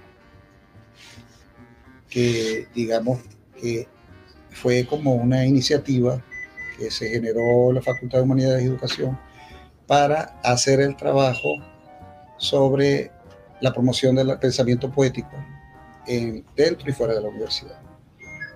[2.08, 3.20] que digamos
[3.60, 3.88] que
[4.56, 6.22] fue como una iniciativa
[6.78, 9.18] que se generó la Facultad de Humanidades y Educación
[9.86, 11.48] para hacer el trabajo
[12.38, 13.10] sobre
[13.60, 15.30] la promoción del pensamiento poético
[16.06, 17.78] en, dentro y fuera de la universidad,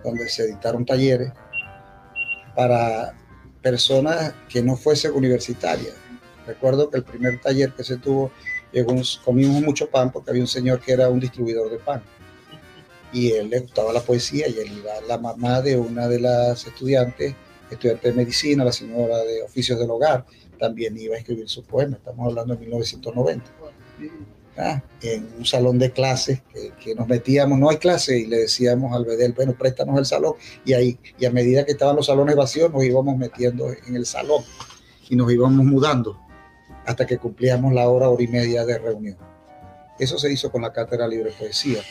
[0.02, 1.32] donde se editaron talleres
[2.56, 3.14] para
[3.62, 5.94] personas que no fuesen universitarias.
[6.46, 8.32] Recuerdo que el primer taller que se tuvo,
[9.24, 12.02] comimos mucho pan porque había un señor que era un distribuidor de pan
[13.12, 16.66] y él le gustaba la poesía y él iba, la mamá de una de las
[16.66, 17.34] estudiantes,
[17.70, 20.24] estudiante de medicina, la señora de oficios del hogar,
[20.58, 23.44] también iba a escribir su poema, estamos hablando de 1990.
[24.58, 24.82] ¿ah?
[25.02, 26.42] En un salón de clases
[26.78, 30.34] que, nos metíamos, no hay clase, y le decíamos al Bedel, bueno, préstanos el salón,
[30.64, 34.06] y ahí, y a medida que estaban los salones vacíos, nos íbamos metiendo en el
[34.06, 34.44] salón
[35.08, 36.20] y nos íbamos mudando
[36.86, 39.16] hasta que cumplíamos la hora, hora y media de reunión.
[39.98, 41.82] Eso se hizo con la Cátedra Libre Poesía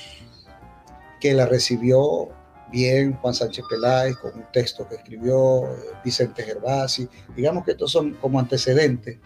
[1.19, 2.29] que la recibió
[2.71, 5.63] bien Juan Sánchez Peláez con un texto que escribió
[6.03, 7.07] Vicente Gervasi.
[7.35, 9.17] Digamos que estos son como antecedentes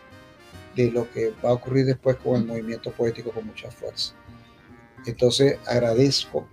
[0.75, 4.13] de lo que va a ocurrir después con el movimiento poético con mucha fuerza.
[5.06, 6.47] Entonces agradezco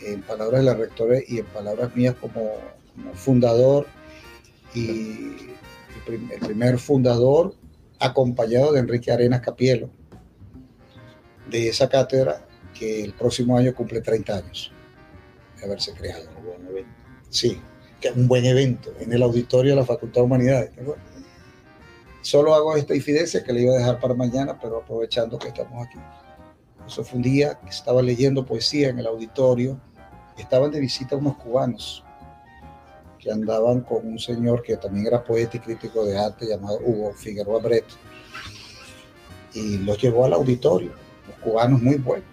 [0.00, 2.50] en palabras de la rectora y en palabras mías como,
[2.94, 3.86] como fundador
[4.74, 5.54] y
[6.06, 7.54] el, el primer fundador
[8.00, 9.88] acompañado de Enrique Arenas Capielo
[11.48, 14.72] de esa cátedra que el próximo año cumple 30 años
[15.58, 16.28] de haberse creado.
[16.38, 16.90] Un buen evento.
[17.28, 17.60] Sí,
[18.00, 20.70] que es un buen evento en el auditorio de la Facultad de Humanidades.
[22.20, 25.86] Solo hago esta infidencia que le iba a dejar para mañana, pero aprovechando que estamos
[25.86, 25.98] aquí.
[26.86, 29.80] Eso fue un día que estaba leyendo poesía en el auditorio.
[30.36, 32.04] Estaban de visita unos cubanos
[33.18, 37.12] que andaban con un señor que también era poeta y crítico de arte llamado Hugo
[37.12, 37.84] Figueroa Brett.
[39.54, 40.92] Y los llevó al auditorio,
[41.28, 42.31] los cubanos muy buenos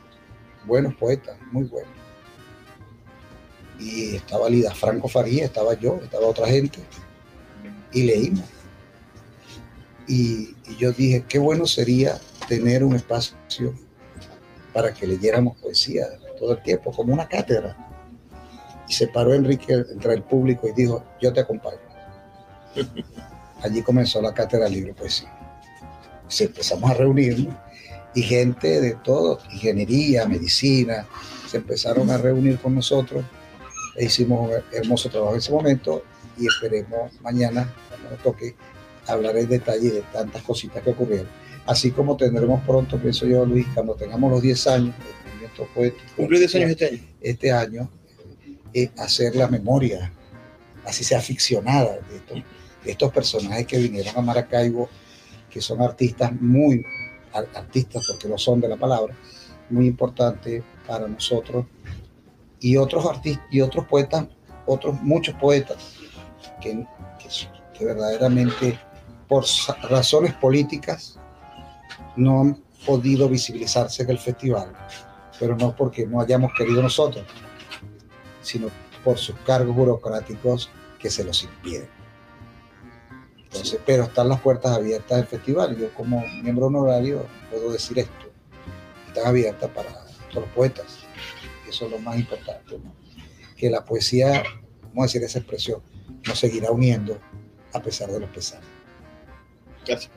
[0.70, 1.92] buenos poetas, muy buenos.
[3.80, 6.80] Y estaba Lida Franco Faría, estaba yo, estaba otra gente,
[7.92, 8.46] y leímos.
[10.08, 13.74] Y, y, yo dije, qué bueno sería tener un espacio
[14.74, 16.08] para que leyéramos poesía
[16.40, 17.76] todo el tiempo, como una cátedra.
[18.88, 21.78] Y se paró Enrique entre el público y dijo, yo te acompaño.
[23.62, 25.32] Allí comenzó la cátedra Libre Poesía.
[26.28, 27.56] Se empezamos a reunirnos
[28.16, 31.08] y gente de todo, ingeniería, medicina,
[31.48, 33.24] se empezaron a reunir con nosotros
[33.96, 36.04] e hicimos un hermoso trabajo en ese momento
[36.38, 38.56] y esperemos mañana, cuando nos toque,
[39.08, 41.28] hablar en detalle de tantas cositas que ocurrieron.
[41.66, 46.04] Así como tendremos pronto, pienso yo, Luis, cuando tengamos los 10 años del movimiento poético.
[46.16, 47.00] ¿Cumple 10 años este año?
[47.22, 47.90] Este año,
[48.74, 50.12] eh, hacer la memoria,
[50.86, 52.44] así sea ficcionada, de estos,
[52.86, 54.90] de estos personajes que vinieron a Maracaibo,
[55.50, 56.86] que son artistas muy
[57.34, 59.16] artistas, porque lo son de la palabra,
[59.70, 61.66] muy importante para nosotros.
[62.60, 64.28] Y otros artistas y otros poetas,
[64.66, 65.96] otros muchos poetas
[66.62, 66.86] que,
[67.20, 67.30] que,
[67.78, 68.80] que verdaderamente
[69.28, 69.46] por
[69.90, 71.20] razones políticas
[72.16, 74.74] no han podido visibilizarse en el festival,
[75.40, 77.26] pero no porque no hayamos querido nosotros,
[78.42, 78.68] sino
[79.04, 81.99] por sus cargos burocráticos que se los impiden.
[83.52, 85.76] Entonces, pero están las puertas abiertas del festival.
[85.76, 88.32] Yo como miembro honorario puedo decir esto.
[89.08, 89.90] Están abiertas para
[90.30, 90.86] todos los poetas.
[91.68, 92.78] Eso es lo más importante.
[92.78, 92.94] ¿no?
[93.58, 94.44] Que la poesía,
[94.84, 95.82] vamos a decir esa expresión,
[96.28, 97.20] nos seguirá uniendo
[97.74, 98.68] a pesar de los pesares.
[99.86, 100.12] Gracias.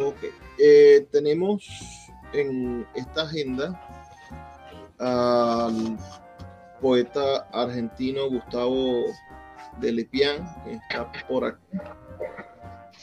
[0.00, 0.16] Ok.
[0.58, 1.66] Eh, tenemos
[2.32, 3.80] en esta agenda
[4.98, 5.98] al
[6.80, 9.04] poeta argentino Gustavo
[9.80, 11.78] de Lepian, que está por aquí.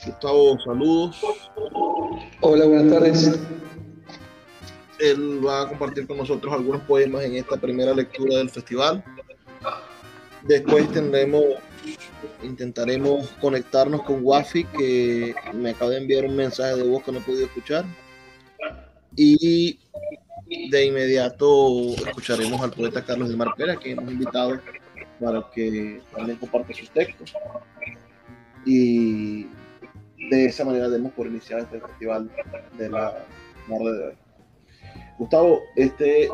[0.05, 1.21] Gustavo, saludos.
[2.41, 3.39] Hola, buenas tardes.
[4.99, 9.03] Él va a compartir con nosotros algunos poemas en esta primera lectura del festival.
[10.43, 11.43] Después tendremos,
[12.43, 17.19] intentaremos conectarnos con Wafi, que me acaba de enviar un mensaje de voz que no
[17.19, 17.85] he podido escuchar.
[19.15, 19.79] Y
[20.69, 24.59] de inmediato escucharemos al poeta Carlos de Marpera, que hemos invitado
[25.19, 27.33] para que también comparte sus textos.
[28.65, 29.47] Y
[30.29, 32.29] de esa manera demos por iniciar este festival
[32.77, 33.25] de la
[33.67, 34.13] tarde de hoy.
[35.17, 36.29] Gustavo, este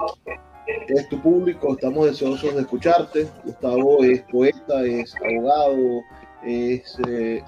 [0.87, 3.27] es tu público, estamos deseosos de escucharte.
[3.43, 6.01] Gustavo es poeta, es abogado,
[6.43, 7.43] es eh,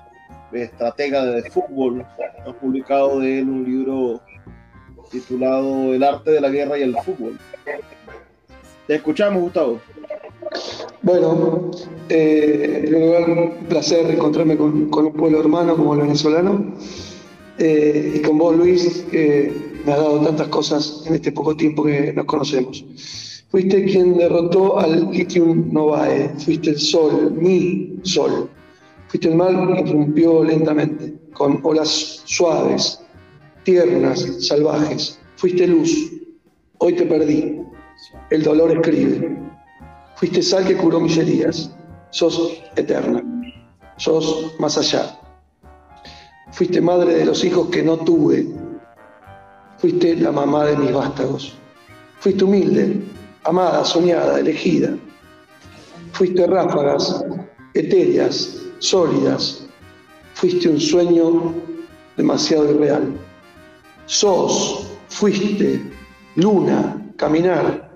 [0.53, 2.05] estratega de fútbol.
[2.45, 4.21] Ha publicado de él un libro
[5.10, 7.38] titulado El arte de la guerra y el fútbol.
[8.88, 9.80] Te escuchamos, Gustavo.
[11.01, 11.72] Bueno,
[12.10, 16.76] eh, en primer lugar, un placer encontrarme con, con un pueblo hermano como el venezolano.
[17.58, 19.53] Eh, y con vos, Luis, que
[19.86, 22.84] me has dado tantas cosas en este poco tiempo que nos conocemos.
[23.49, 28.49] Fuiste quien derrotó al Lithium Novae, fuiste el sol, mi sol.
[29.08, 32.99] Fuiste el mal que irrumpió lentamente, con olas suaves,
[33.66, 35.20] tiernas, salvajes.
[35.36, 36.11] Fuiste luz,
[36.78, 37.61] hoy te perdí.
[38.30, 39.38] El dolor escribe.
[40.16, 41.76] Fuiste sal que curó mis heridas.
[42.11, 43.22] Sos eterna.
[43.97, 45.20] Sos más allá.
[46.51, 48.47] Fuiste madre de los hijos que no tuve.
[49.80, 51.53] Fuiste la mamá de mis vástagos.
[52.20, 53.01] Fuiste humilde,
[53.43, 54.95] amada, soñada, elegida.
[56.13, 57.26] Fuiste ráfagas,
[57.74, 59.68] etéreas, sólidas.
[60.36, 61.53] Fuiste un sueño
[62.16, 63.13] demasiado irreal.
[64.08, 65.82] Sos, fuiste,
[66.36, 67.89] luna, caminar,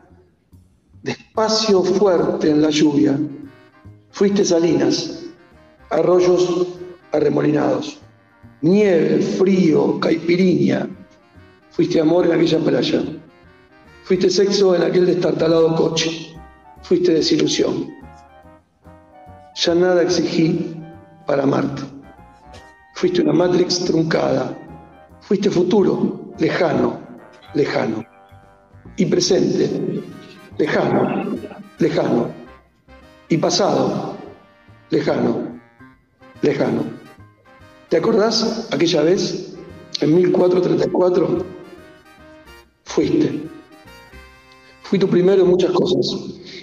[1.04, 3.20] despacio fuerte en la lluvia.
[4.12, 5.26] Fuiste salinas,
[5.92, 6.68] arroyos
[7.12, 8.00] arremolinados,
[8.62, 10.90] nieve, frío, caipirinha.
[11.70, 13.04] Fuiste amor en aquella playa.
[14.04, 16.36] Fuiste sexo en aquel destartalado coche.
[16.82, 17.88] Fuiste desilusión.
[19.56, 20.76] Ya nada exigí
[21.28, 21.84] para amarte.
[22.96, 24.58] Fuiste una Matrix truncada.
[25.30, 27.00] Fuiste futuro, lejano,
[27.54, 28.04] lejano.
[28.98, 30.02] Y presente,
[30.58, 31.38] lejano,
[31.78, 32.32] lejano.
[33.30, 34.18] Y pasado,
[34.90, 35.60] lejano,
[36.42, 36.82] lejano.
[37.90, 39.56] ¿Te acordás aquella vez,
[40.02, 41.46] en 1434?
[42.86, 43.40] Fuiste.
[44.82, 46.08] Fui tu primero en muchas cosas.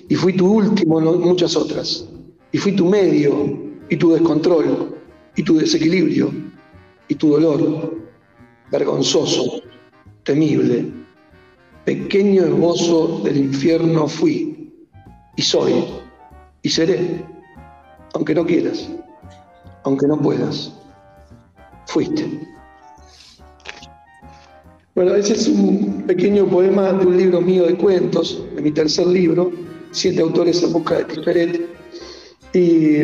[0.09, 2.05] Y fui tu último en muchas otras.
[2.51, 3.47] Y fui tu medio,
[3.89, 4.93] y tu descontrol,
[5.37, 6.33] y tu desequilibrio,
[7.07, 8.06] y tu dolor.
[8.71, 9.63] Vergonzoso,
[10.25, 10.93] temible,
[11.85, 14.73] pequeño esbozo del infierno fui,
[15.37, 15.85] y soy,
[16.63, 17.25] y seré,
[18.15, 18.89] aunque no quieras,
[19.85, 20.73] aunque no puedas.
[21.87, 22.41] Fuiste.
[24.95, 29.07] Bueno, ese es un pequeño poema de un libro mío de cuentos, de mi tercer
[29.07, 29.53] libro,
[29.97, 31.67] Siete autores en busca de Tiferet.
[32.53, 32.99] Y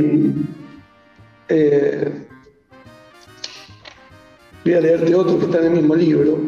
[1.49, 2.27] eh,
[4.65, 6.39] voy a leerte otro que está en el mismo libro.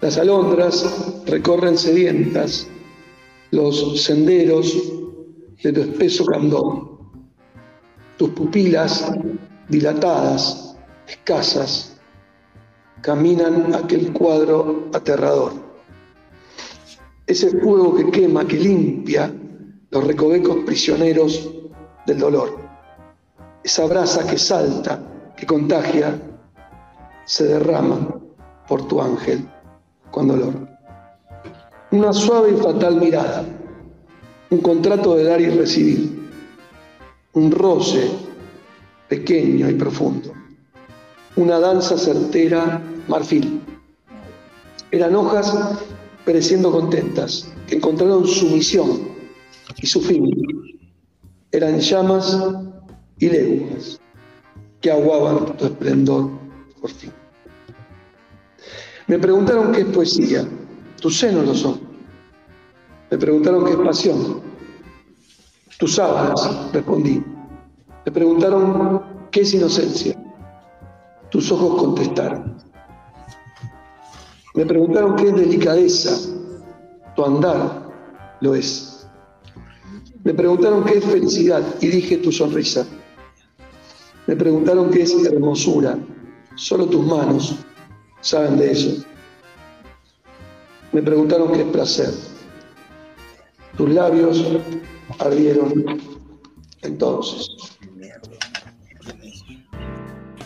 [0.00, 2.68] Las alondras recorren sedientas
[3.50, 4.76] los senderos
[5.62, 6.98] de tu espeso candor.
[8.16, 9.10] Tus pupilas
[9.68, 10.76] dilatadas,
[11.06, 11.96] escasas,
[13.00, 15.52] caminan aquel cuadro aterrador.
[17.26, 19.32] Ese fuego que quema, que limpia
[19.90, 21.50] los recovecos prisioneros
[22.06, 22.58] del dolor.
[23.62, 26.18] Esa brasa que salta, que contagia,
[27.28, 28.08] se derrama
[28.66, 29.46] por tu ángel
[30.10, 30.66] con dolor.
[31.90, 33.44] Una suave y fatal mirada,
[34.48, 36.30] un contrato de dar y recibir,
[37.34, 38.10] un roce
[39.08, 40.32] pequeño y profundo,
[41.36, 43.60] una danza certera marfil.
[44.90, 45.54] Eran hojas
[46.24, 49.06] pereciendo contentas, que encontraron su misión
[49.76, 50.30] y su fin.
[51.52, 52.38] Eran llamas
[53.18, 54.00] y leguas
[54.80, 56.30] que aguaban tu esplendor
[56.80, 57.17] por fin.
[59.08, 60.46] Me preguntaron qué es poesía.
[61.00, 61.80] Tus senos lo son.
[63.10, 64.42] Me preguntaron qué es pasión.
[65.78, 67.24] Tus sábanas, respondí.
[68.04, 70.14] Me preguntaron qué es inocencia.
[71.30, 72.58] Tus ojos contestaron.
[74.54, 76.30] Me preguntaron qué es delicadeza.
[77.16, 77.88] Tu andar
[78.42, 79.08] lo es.
[80.22, 82.86] Me preguntaron qué es felicidad y dije tu sonrisa.
[84.26, 85.98] Me preguntaron qué es hermosura.
[86.56, 87.56] Solo tus manos
[88.20, 89.04] saben de eso.
[90.92, 92.10] me preguntaron qué es placer.
[93.76, 94.44] Tus labios
[95.18, 96.00] ardieron
[96.82, 97.48] entonces.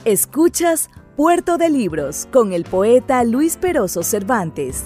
[0.05, 4.85] Escuchas Puerto de Libros con el poeta Luis Peroso Cervantes.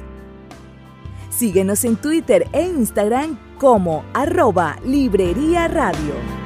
[1.30, 6.45] Síguenos en Twitter e Instagram como arroba Librería Radio.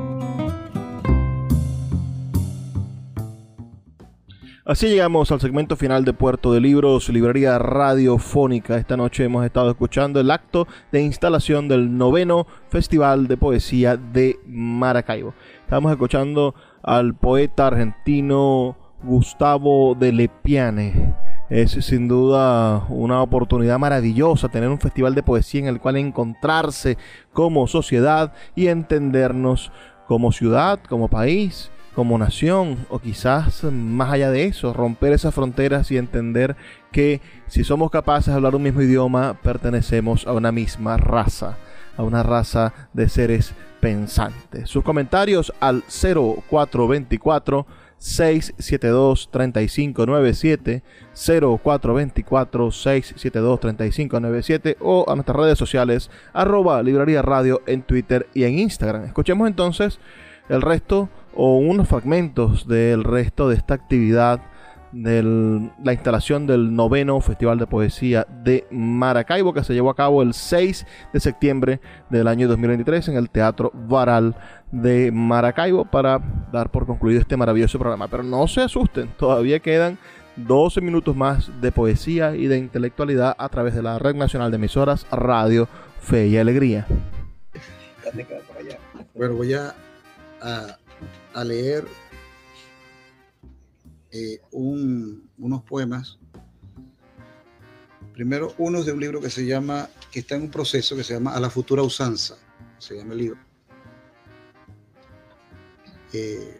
[4.71, 8.77] Así llegamos al segmento final de Puerto de Libros, Librería Radiofónica.
[8.77, 14.39] Esta noche hemos estado escuchando el acto de instalación del noveno Festival de Poesía de
[14.47, 15.33] Maracaibo.
[15.65, 21.15] Estamos escuchando al poeta argentino Gustavo de Lepiane.
[21.49, 26.97] Es sin duda una oportunidad maravillosa tener un festival de poesía en el cual encontrarse
[27.33, 29.69] como sociedad y entendernos
[30.07, 35.91] como ciudad, como país, como nación, o quizás más allá de eso, romper esas fronteras
[35.91, 36.55] y entender
[36.91, 41.57] que si somos capaces de hablar un mismo idioma, pertenecemos a una misma raza,
[41.97, 44.69] a una raza de seres pensantes.
[44.69, 47.65] Sus comentarios al 0424
[47.97, 50.81] 672 3597
[51.13, 58.57] 0424 672 3597 o a nuestras redes sociales arroba librería radio en Twitter y en
[58.57, 59.03] Instagram.
[59.03, 59.99] Escuchemos entonces
[60.49, 64.41] el resto o unos fragmentos del resto de esta actividad
[64.91, 65.23] de
[65.83, 70.33] la instalación del noveno Festival de Poesía de Maracaibo que se llevó a cabo el
[70.33, 71.79] 6 de septiembre
[72.09, 74.35] del año 2023 en el Teatro Varal
[74.71, 76.19] de Maracaibo para
[76.51, 78.07] dar por concluido este maravilloso programa.
[78.09, 79.97] Pero no se asusten, todavía quedan
[80.35, 84.57] 12 minutos más de poesía y de intelectualidad a través de la Red Nacional de
[84.57, 85.67] Emisoras Radio
[86.01, 86.85] Fe y Alegría.
[89.13, 89.73] Bueno, voy a
[90.41, 90.77] a
[91.43, 91.87] leer
[94.11, 96.19] eh, unos poemas.
[98.13, 101.13] Primero, uno de un libro que se llama, que está en un proceso que se
[101.13, 102.37] llama A la futura usanza,
[102.77, 103.39] se llama el libro.
[106.13, 106.59] Eh,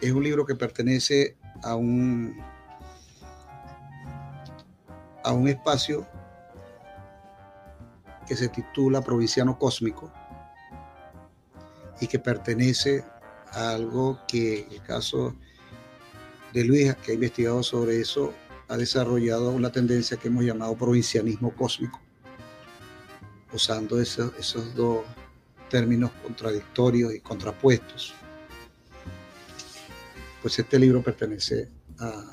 [0.00, 2.36] es un libro que pertenece a un,
[5.24, 6.06] a un espacio
[8.26, 10.12] que se titula Provinciano Cósmico
[12.00, 13.04] y que pertenece
[13.52, 15.34] a algo que en el caso
[16.52, 18.32] de Luis, que ha investigado sobre eso,
[18.68, 22.00] ha desarrollado una tendencia que hemos llamado provincianismo cósmico,
[23.52, 25.04] usando esos, esos dos
[25.68, 28.14] términos contradictorios y contrapuestos.
[30.42, 31.68] Pues este libro pertenece
[31.98, 32.32] a,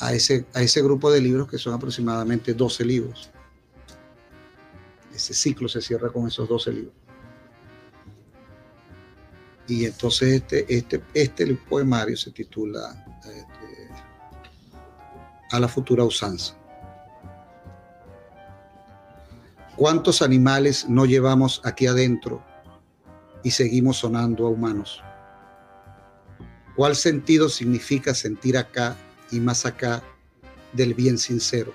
[0.00, 3.30] a, ese, a ese grupo de libros que son aproximadamente 12 libros.
[5.14, 6.94] Ese ciclo se cierra con esos 12 libros.
[9.68, 13.88] Y entonces este, este, este poemario se titula este,
[15.50, 16.54] A la futura usanza.
[19.76, 22.44] ¿Cuántos animales no llevamos aquí adentro
[23.42, 25.02] y seguimos sonando a humanos?
[26.76, 28.96] ¿Cuál sentido significa sentir acá
[29.30, 30.02] y más acá
[30.72, 31.72] del bien sincero?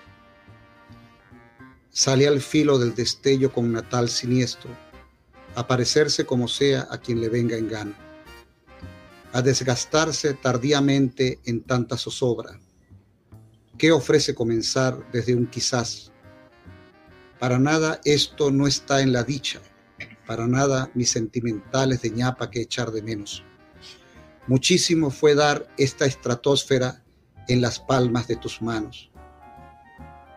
[1.90, 4.70] Sale al filo del destello con natal siniestro
[5.58, 7.98] aparecerse como sea a quien le venga en gana,
[9.34, 12.60] a desgastarse tardíamente en tanta zozobra.
[13.76, 16.12] ¿Qué ofrece comenzar desde un quizás?
[17.40, 19.60] Para nada esto no está en la dicha,
[20.28, 23.44] para nada mis sentimentales de ñapa que echar de menos.
[24.46, 27.04] Muchísimo fue dar esta estratosfera
[27.48, 29.10] en las palmas de tus manos.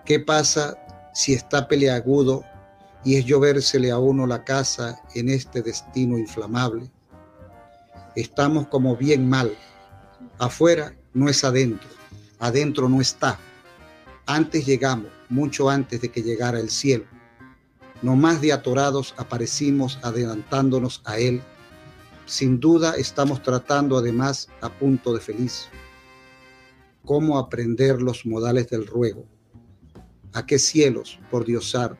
[0.06, 0.78] ¿Qué pasa
[1.12, 2.42] si está peleagudo
[3.04, 6.90] y es llovérsele a uno la casa en este destino inflamable?
[8.14, 9.56] Estamos como bien mal.
[10.38, 11.88] Afuera no es adentro,
[12.38, 13.38] adentro no está.
[14.26, 17.04] Antes llegamos, mucho antes de que llegara el cielo.
[18.02, 21.42] No más de atorados aparecimos adelantándonos a él.
[22.26, 25.68] Sin duda estamos tratando además a punto de feliz.
[27.04, 29.24] ¿Cómo aprender los modales del ruego?
[30.32, 31.98] ¿A qué cielos, por diosar,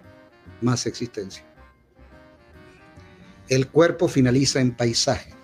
[0.61, 1.45] más existencia?
[3.49, 5.35] El cuerpo finaliza en paisaje,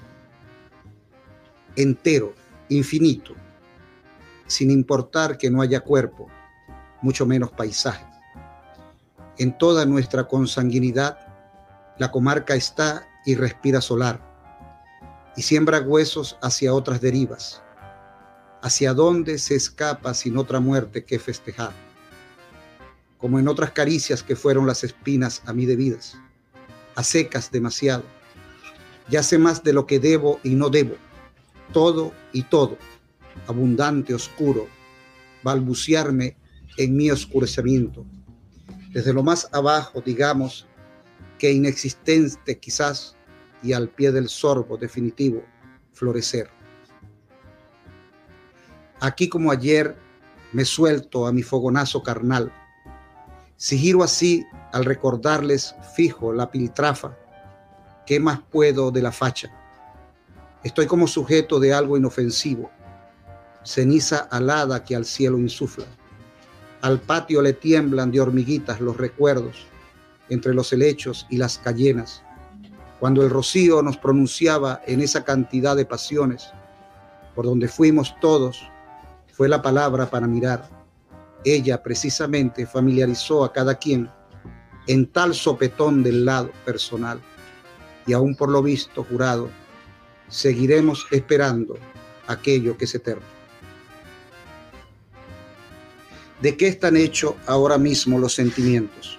[1.75, 2.35] entero,
[2.69, 3.35] infinito,
[4.47, 6.29] sin importar que no haya cuerpo,
[7.03, 8.07] mucho menos paisaje.
[9.39, 11.19] En toda nuestra consanguinidad,
[11.99, 14.21] la comarca está y respira solar,
[15.37, 17.63] y siembra huesos hacia otras derivas.
[18.63, 21.86] ¿Hacia dónde se escapa sin otra muerte que festejar?
[23.19, 26.19] Como en otras caricias que fueron las espinas a mí debidas,
[26.95, 28.05] a secas demasiado.
[29.09, 30.97] Ya sé más de lo que debo y no debo,
[31.73, 32.77] todo y todo,
[33.47, 34.67] abundante, oscuro,
[35.43, 36.37] balbucearme
[36.77, 38.05] en mi oscurecimiento.
[38.93, 40.67] Desde lo más abajo, digamos,
[41.39, 43.17] que inexistente quizás,
[43.63, 45.43] y al pie del sorbo definitivo,
[45.93, 46.51] florecer.
[49.01, 49.97] Aquí como ayer
[50.53, 52.53] me suelto a mi fogonazo carnal.
[53.59, 57.17] Si giro así al recordarles fijo la piltrafa,
[58.05, 59.51] ¿qué más puedo de la facha?
[60.63, 62.71] Estoy como sujeto de algo inofensivo,
[63.65, 65.87] ceniza alada que al cielo insufla.
[66.83, 69.67] Al patio le tiemblan de hormiguitas los recuerdos
[70.29, 72.23] entre los helechos y las cayenas,
[73.01, 76.51] cuando el rocío nos pronunciaba en esa cantidad de pasiones,
[77.35, 78.69] por donde fuimos todos,
[79.33, 80.76] fue la palabra para mirar.
[81.49, 84.11] Ella precisamente familiarizó a cada quien
[84.89, 87.21] en tal sopetón del lado personal,
[88.05, 89.49] y aún por lo visto jurado,
[90.29, 91.79] seguiremos esperando
[92.27, 93.23] aquello que es eterno.
[96.43, 99.17] ¿De qué están hechos ahora mismo los sentimientos?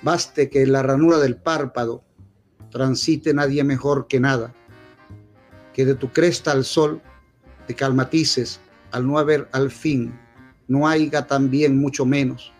[0.00, 2.04] Baste que en la ranura del párpado
[2.70, 4.54] transite nadie mejor que nada,
[5.72, 7.02] que de tu cresta al sol
[7.66, 8.60] te calmatices
[8.92, 10.16] al no haber al fin,
[10.68, 12.52] no haya también mucho menos.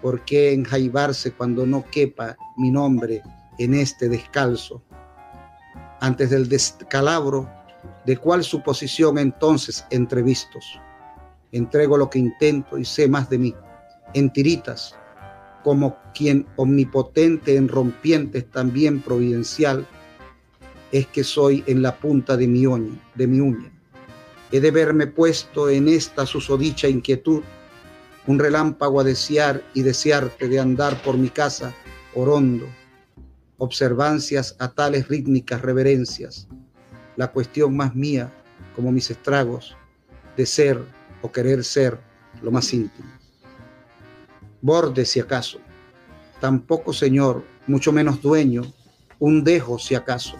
[0.00, 3.22] ¿Por qué enjaibarse cuando no quepa mi nombre
[3.58, 4.82] en este descalzo?
[6.02, 7.48] antes del descalabro,
[8.04, 10.80] de cuál suposición entonces entrevistos.
[11.52, 13.54] Entrego lo que intento y sé más de mí,
[14.12, 14.96] en tiritas,
[15.62, 19.86] como quien omnipotente en rompientes también providencial,
[20.90, 23.71] es que soy en la punta de mi uña, de mi uña.
[24.52, 27.42] He de verme puesto en esta susodicha inquietud,
[28.26, 31.74] un relámpago a desear y desearte de andar por mi casa
[32.14, 32.66] orondo,
[33.56, 36.48] observancias a tales rítmicas reverencias,
[37.16, 38.30] la cuestión más mía,
[38.76, 39.74] como mis estragos,
[40.36, 40.78] de ser
[41.22, 41.98] o querer ser
[42.42, 43.08] lo más íntimo.
[44.60, 45.60] Borde si acaso,
[46.42, 48.62] tampoco señor, mucho menos dueño,
[49.18, 50.36] un dejo si acaso,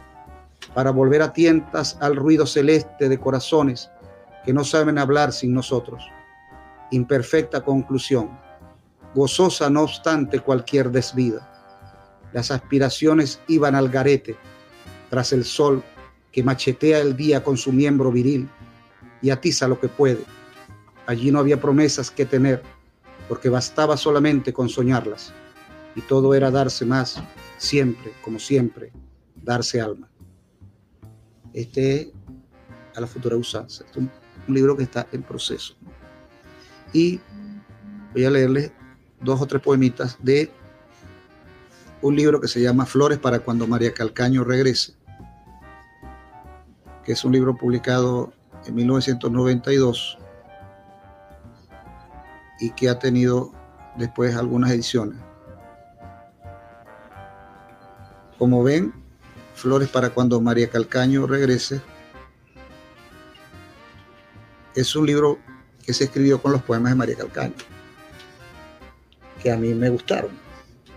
[0.74, 3.88] para volver a tientas al ruido celeste de corazones
[4.44, 6.04] que no saben hablar sin nosotros.
[6.90, 8.30] Imperfecta conclusión,
[9.14, 11.52] gozosa no obstante cualquier desvida
[12.32, 14.36] las aspiraciones iban al garete
[15.10, 15.82] tras el sol
[16.30, 18.48] que machetea el día con su miembro viril
[19.20, 20.24] y atiza lo que puede.
[21.06, 22.62] Allí no había promesas que tener,
[23.28, 25.32] porque bastaba solamente con soñarlas,
[25.94, 27.22] y todo era darse más,
[27.58, 28.92] siempre, como siempre,
[29.36, 30.08] darse alma.
[31.52, 32.08] Este es
[32.94, 33.84] a la futura usanza.
[34.48, 35.74] Un, libro que está en proceso.
[36.92, 37.20] Y
[38.12, 38.72] voy a leerles
[39.20, 40.50] dos o tres poemitas de
[42.02, 44.94] un libro que se llama Flores para cuando María Calcaño regrese,
[47.04, 48.32] que es un libro publicado
[48.66, 50.18] en 1992
[52.60, 53.52] y que ha tenido
[53.96, 55.18] después algunas ediciones.
[58.38, 58.92] Como ven,
[59.54, 61.80] Flores para cuando María Calcaño regrese
[64.74, 65.38] es un libro
[65.84, 67.54] que se escribió con los poemas de María Calcaño,
[69.42, 70.30] que a mí me gustaron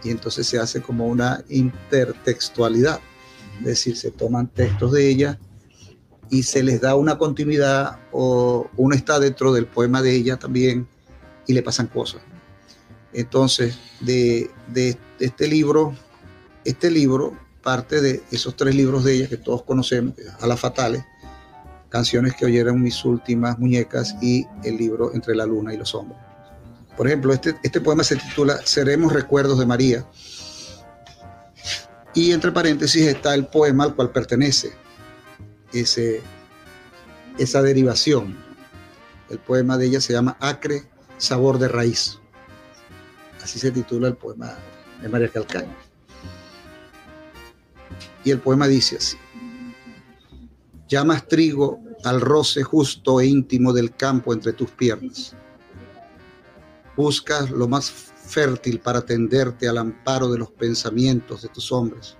[0.05, 2.99] y entonces se hace como una intertextualidad,
[3.59, 5.39] es decir, se toman textos de ella
[6.29, 10.87] y se les da una continuidad o uno está dentro del poema de ella también
[11.47, 12.21] y le pasan cosas.
[13.13, 15.95] Entonces, de, de este libro,
[16.65, 21.03] este libro parte de esos tres libros de ella que todos conocemos, A las Fatales,
[21.95, 26.19] Canciones que oyeron mis últimas muñecas y el libro Entre la Luna y los Hombres.
[26.97, 30.05] Por ejemplo, este, este poema se titula Seremos Recuerdos de María.
[32.13, 34.73] Y entre paréntesis está el poema al cual pertenece
[35.71, 36.19] ese,
[37.37, 38.35] esa derivación.
[39.29, 40.83] El poema de ella se llama Acre,
[41.17, 42.19] Sabor de Raíz.
[43.41, 44.53] Así se titula el poema
[45.01, 45.73] de María Calcaño.
[48.25, 49.15] Y el poema dice así.
[50.87, 55.35] Llamas trigo al roce justo e íntimo del campo entre tus piernas.
[56.95, 62.15] Buscas lo más fértil para tenderte al amparo de los pensamientos de tus hombres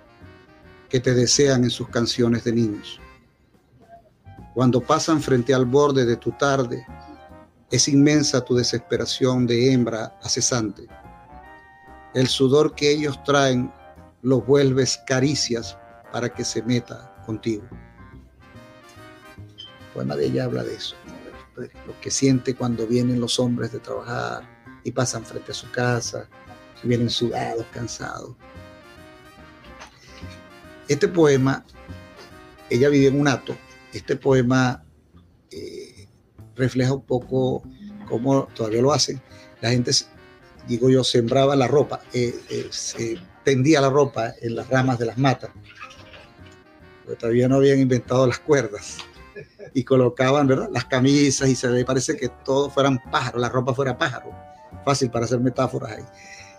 [0.88, 3.00] que te desean en sus canciones de niños.
[4.54, 6.86] Cuando pasan frente al borde de tu tarde,
[7.70, 10.86] es inmensa tu desesperación de hembra acesante.
[12.14, 13.72] El sudor que ellos traen
[14.22, 15.76] lo vuelves caricias
[16.12, 17.68] para que se meta contigo.
[19.96, 20.94] Poema de ella habla de eso,
[21.56, 24.46] lo que siente cuando vienen los hombres de trabajar
[24.84, 26.28] y pasan frente a su casa,
[26.82, 28.36] vienen sudados, cansados.
[30.86, 31.64] Este poema,
[32.68, 33.56] ella vive en un hato,
[33.94, 34.84] este poema
[35.50, 36.06] eh,
[36.54, 37.62] refleja un poco
[38.06, 39.18] cómo todavía lo hacen.
[39.62, 39.92] La gente,
[40.68, 45.06] digo yo, sembraba la ropa, eh, eh, se tendía la ropa en las ramas de
[45.06, 45.52] las matas
[47.14, 48.98] todavía no habían inventado las cuerdas.
[49.74, 50.68] Y colocaban, ¿verdad?
[50.72, 54.30] Las camisas y se parece que todos fueran pájaros, la ropa fuera pájaro.
[54.84, 56.04] Fácil para hacer metáforas ahí.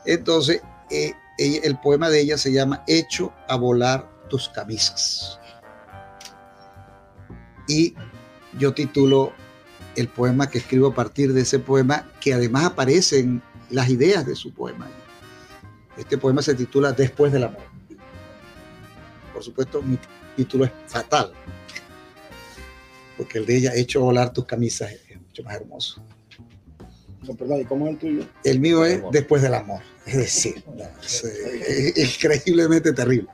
[0.05, 5.39] Entonces, eh, el poema de ella se llama Hecho a volar tus camisas.
[7.67, 7.95] Y
[8.57, 9.33] yo titulo
[9.95, 14.35] el poema que escribo a partir de ese poema, que además aparecen las ideas de
[14.35, 14.87] su poema.
[15.97, 17.63] Este poema se titula Después del amor.
[19.33, 19.97] Por supuesto, mi
[20.35, 21.33] título es fatal,
[23.17, 26.01] porque el de ella, hecho volar tus camisas, es mucho más hermoso.
[27.59, 28.25] ¿y cómo es el tuyo?
[28.43, 30.63] El mío es después del amor, es decir,
[31.03, 33.29] es, increíblemente terrible.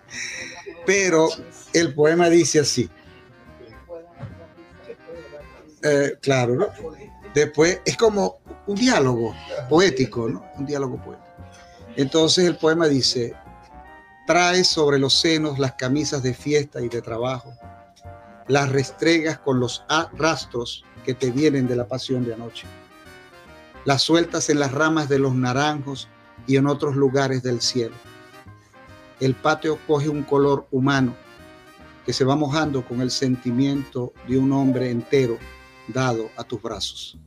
[0.85, 1.29] Pero
[1.73, 2.89] el poema dice así.
[5.83, 6.67] Eh, claro, ¿no?
[7.35, 9.35] Después es como un diálogo
[9.69, 10.45] poético, ¿no?
[10.57, 11.23] Un diálogo poético.
[11.95, 13.35] Entonces el poema dice,
[14.25, 17.53] Traes sobre los senos las camisas de fiesta y de trabajo,
[18.47, 19.83] las restregas con los
[20.17, 22.65] rastros que te vienen de la pasión de anoche.
[23.85, 26.07] Las sueltas en las ramas de los naranjos
[26.47, 27.95] y en otros lugares del cielo.
[29.19, 31.15] El patio coge un color humano
[32.05, 35.37] que se va mojando con el sentimiento de un hombre entero
[35.87, 37.17] dado a tus brazos.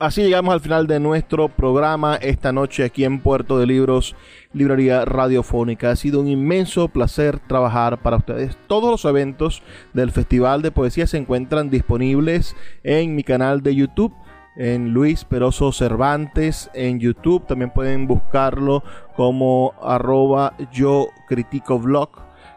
[0.00, 4.16] Así llegamos al final de nuestro programa esta noche aquí en Puerto de Libros,
[4.54, 5.90] Librería Radiofónica.
[5.90, 8.56] Ha sido un inmenso placer trabajar para ustedes.
[8.66, 14.14] Todos los eventos del Festival de Poesía se encuentran disponibles en mi canal de YouTube
[14.56, 17.46] en Luis Peroso Cervantes en YouTube.
[17.46, 18.82] También pueden buscarlo
[19.16, 22.08] como arroba yo critico vlog,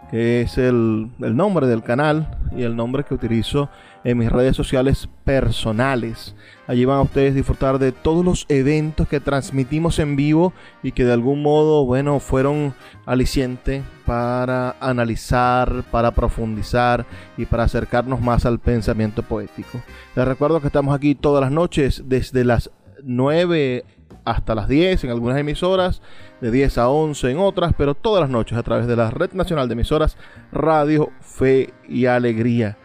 [0.10, 3.70] que es el, el nombre del canal y el nombre que utilizo
[4.04, 6.36] en mis redes sociales personales.
[6.68, 11.06] Allí van a ustedes disfrutar de todos los eventos que transmitimos en vivo y que
[11.06, 12.74] de algún modo, bueno, fueron
[13.06, 17.06] aliciente para analizar, para profundizar
[17.38, 19.82] y para acercarnos más al pensamiento poético.
[20.16, 22.72] Les recuerdo que estamos aquí todas las noches desde las
[23.04, 23.86] 9
[24.26, 26.02] hasta las 10 en algunas emisoras,
[26.40, 29.34] de 10 a 11 en otras, pero todas las noches a través de la Red
[29.34, 30.18] Nacional de Emisoras
[30.52, 32.78] Radio Fe y Alegría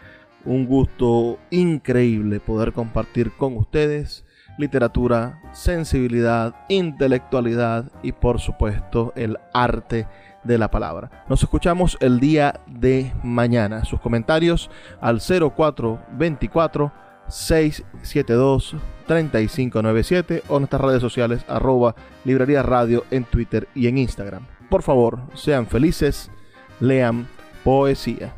[0.49, 4.25] un gusto increíble poder compartir con ustedes
[4.57, 10.07] literatura, sensibilidad, intelectualidad y por supuesto el arte
[10.43, 11.23] de la palabra.
[11.29, 13.85] Nos escuchamos el día de mañana.
[13.85, 16.91] Sus comentarios al 0424
[17.27, 18.75] 672
[19.05, 21.93] 3597 o nuestras redes sociales arroba
[22.25, 24.47] librería radio en Twitter y en Instagram.
[24.69, 26.31] Por favor, sean felices,
[26.79, 27.27] lean
[27.63, 28.33] poesía.